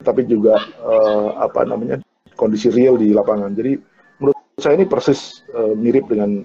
[0.01, 2.01] tapi juga uh, apa namanya
[2.33, 3.53] kondisi real di lapangan.
[3.53, 3.77] Jadi
[4.17, 6.41] menurut saya ini persis uh, mirip dengan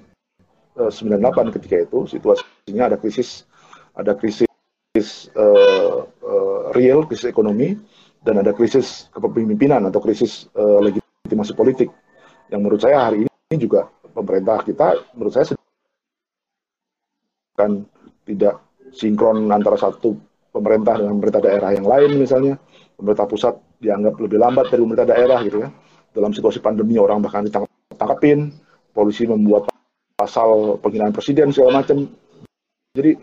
[0.76, 3.49] uh, 98 ketika itu situasinya ada krisis
[3.96, 7.74] ada krisis uh, uh, real krisis ekonomi
[8.22, 11.88] dan ada krisis kepemimpinan atau krisis uh, legitimasi politik
[12.53, 15.57] yang menurut saya hari ini juga pemerintah kita menurut saya
[17.59, 17.82] kan
[18.22, 20.16] tidak sinkron antara satu
[20.53, 22.55] pemerintah dengan pemerintah daerah yang lain misalnya
[22.99, 25.68] pemerintah pusat dianggap lebih lambat dari pemerintah daerah gitu ya.
[26.11, 28.51] Dalam situasi pandemi orang bahkan ditangkap tangkapin
[28.91, 29.70] polisi membuat
[30.18, 32.11] pasal penghinaan presiden segala macam.
[32.99, 33.14] Jadi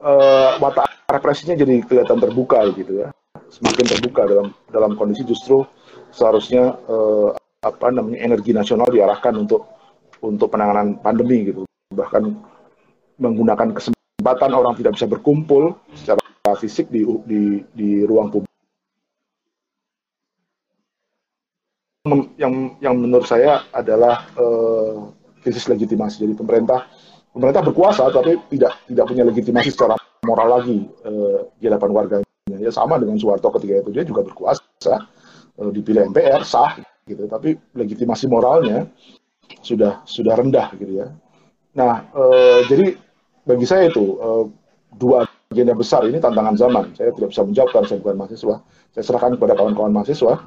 [0.00, 3.08] uh, mata represinya jadi kelihatan terbuka gitu ya.
[3.52, 5.60] Semakin terbuka dalam dalam kondisi justru
[6.08, 9.68] seharusnya uh, apa namanya energi nasional diarahkan untuk
[10.24, 11.68] untuk penanganan pandemi gitu.
[11.92, 12.22] Bahkan
[13.20, 14.01] menggunakan kesempatan
[14.54, 16.20] orang tidak bisa berkumpul secara
[16.58, 17.42] fisik di di,
[17.74, 18.50] di ruang publik.
[22.34, 25.10] Yang yang menurut saya adalah uh,
[25.42, 26.26] krisis legitimasi.
[26.26, 26.90] Jadi pemerintah
[27.30, 29.94] pemerintah berkuasa tapi tidak tidak punya legitimasi secara
[30.26, 32.28] moral lagi uh, di hadapan warganya.
[32.58, 33.90] Ya sama dengan Soeharto ketika itu.
[33.94, 35.06] Dia juga berkuasa
[35.62, 36.74] uh, dipilih MPR sah
[37.06, 37.30] gitu.
[37.30, 38.90] Tapi legitimasi moralnya
[39.62, 41.08] sudah sudah rendah gitu ya.
[41.76, 42.22] Nah e,
[42.68, 42.86] jadi
[43.42, 44.28] bagi saya itu e,
[44.98, 46.84] dua agenda besar ini tantangan zaman.
[46.94, 48.56] Saya tidak bisa menjawab karena saya bukan mahasiswa.
[48.92, 50.34] Saya serahkan kepada kawan-kawan mahasiswa.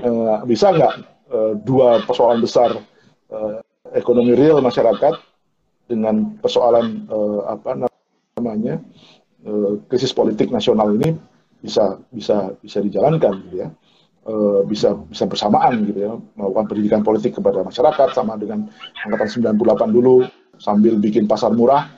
[0.00, 0.10] E,
[0.48, 0.94] bisa nggak
[1.28, 2.72] e, dua persoalan besar
[3.92, 5.12] ekonomi real masyarakat
[5.92, 7.04] dengan persoalan
[7.44, 7.84] apa
[8.40, 8.80] namanya
[9.92, 11.12] krisis politik nasional ini
[11.60, 13.68] bisa bisa bisa dijalankan gitu ya.
[14.64, 18.64] Bisa bisa bersamaan gitu ya melakukan pendidikan politik kepada masyarakat sama dengan
[19.04, 20.24] angkatan 98 dulu
[20.60, 21.88] sambil bikin pasar murah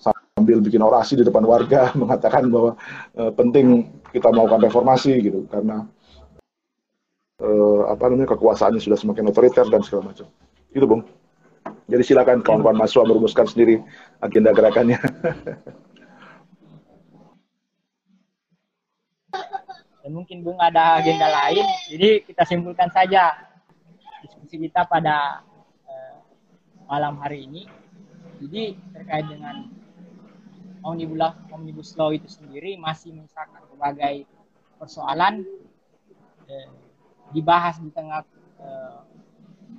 [0.00, 2.74] sambil bikin orasi di depan warga mengatakan bahwa
[3.20, 5.84] uh, penting kita melakukan reformasi gitu karena
[7.44, 10.26] uh, apa namanya kekuasaannya sudah semakin otoriter dan segala macam
[10.72, 11.04] itu bung
[11.86, 13.84] jadi silakan kawan-kawan mahasiswa merumuskan sendiri
[14.24, 14.98] agenda gerakannya
[20.06, 21.66] dan mungkin Bung ada agenda lain.
[21.90, 23.34] Jadi kita simpulkan saja
[24.22, 25.42] diskusi kita pada
[25.82, 26.22] uh,
[26.86, 27.66] malam hari ini.
[28.36, 29.70] Jadi terkait dengan
[30.84, 34.28] omnibus omnibus law itu sendiri masih menyisakan berbagai
[34.78, 35.42] persoalan
[36.46, 36.68] eh,
[37.34, 38.22] dibahas di tengah
[38.60, 38.96] eh,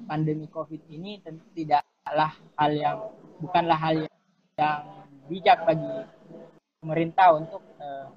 [0.10, 2.98] pandemi COVID ini tentu tidaklah hal yang
[3.40, 4.16] bukanlah hal yang,
[4.58, 4.84] yang
[5.30, 6.08] bijak bagi
[6.82, 8.08] pemerintah untuk eh,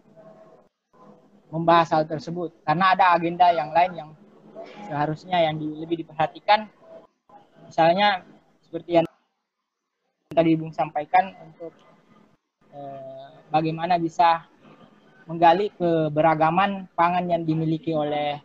[1.51, 2.55] membahas hal tersebut.
[2.63, 4.11] Karena ada agenda yang lain yang
[4.87, 6.71] seharusnya yang di, lebih diperhatikan.
[7.67, 8.23] Misalnya
[8.63, 9.10] seperti yang
[10.31, 11.75] tadi Bung sampaikan untuk
[12.71, 14.47] eh, bagaimana bisa
[15.27, 18.39] menggali keberagaman pangan yang dimiliki oleh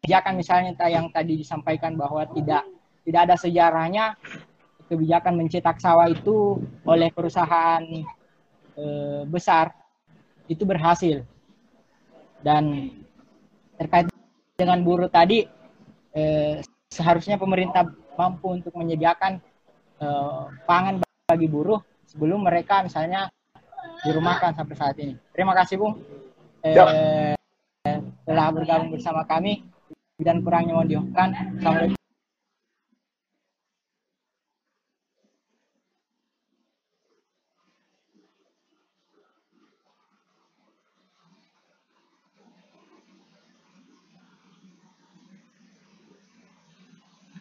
[0.00, 0.34] kebijakan.
[0.40, 2.64] Misalnya yang tadi disampaikan bahwa tidak
[3.04, 4.16] tidak ada sejarahnya
[4.88, 7.84] kebijakan mencetak sawah itu oleh perusahaan
[8.80, 9.76] eh, besar
[10.48, 11.20] itu berhasil.
[12.40, 12.88] Dan
[13.76, 14.08] terkait
[14.56, 15.44] dengan buruh tadi
[16.16, 19.40] eh, seharusnya pemerintah mampu untuk menyediakan
[20.02, 23.32] uh, pangan bagi buruh sebelum mereka misalnya
[24.04, 25.14] dirumahkan sampai saat ini.
[25.32, 25.98] Terima kasih Bung
[26.62, 27.34] eh,
[28.22, 29.64] telah bergabung bersama kami
[30.20, 30.90] dan kurangnya mohon.
[31.58, 32.01] Assalamualaikum.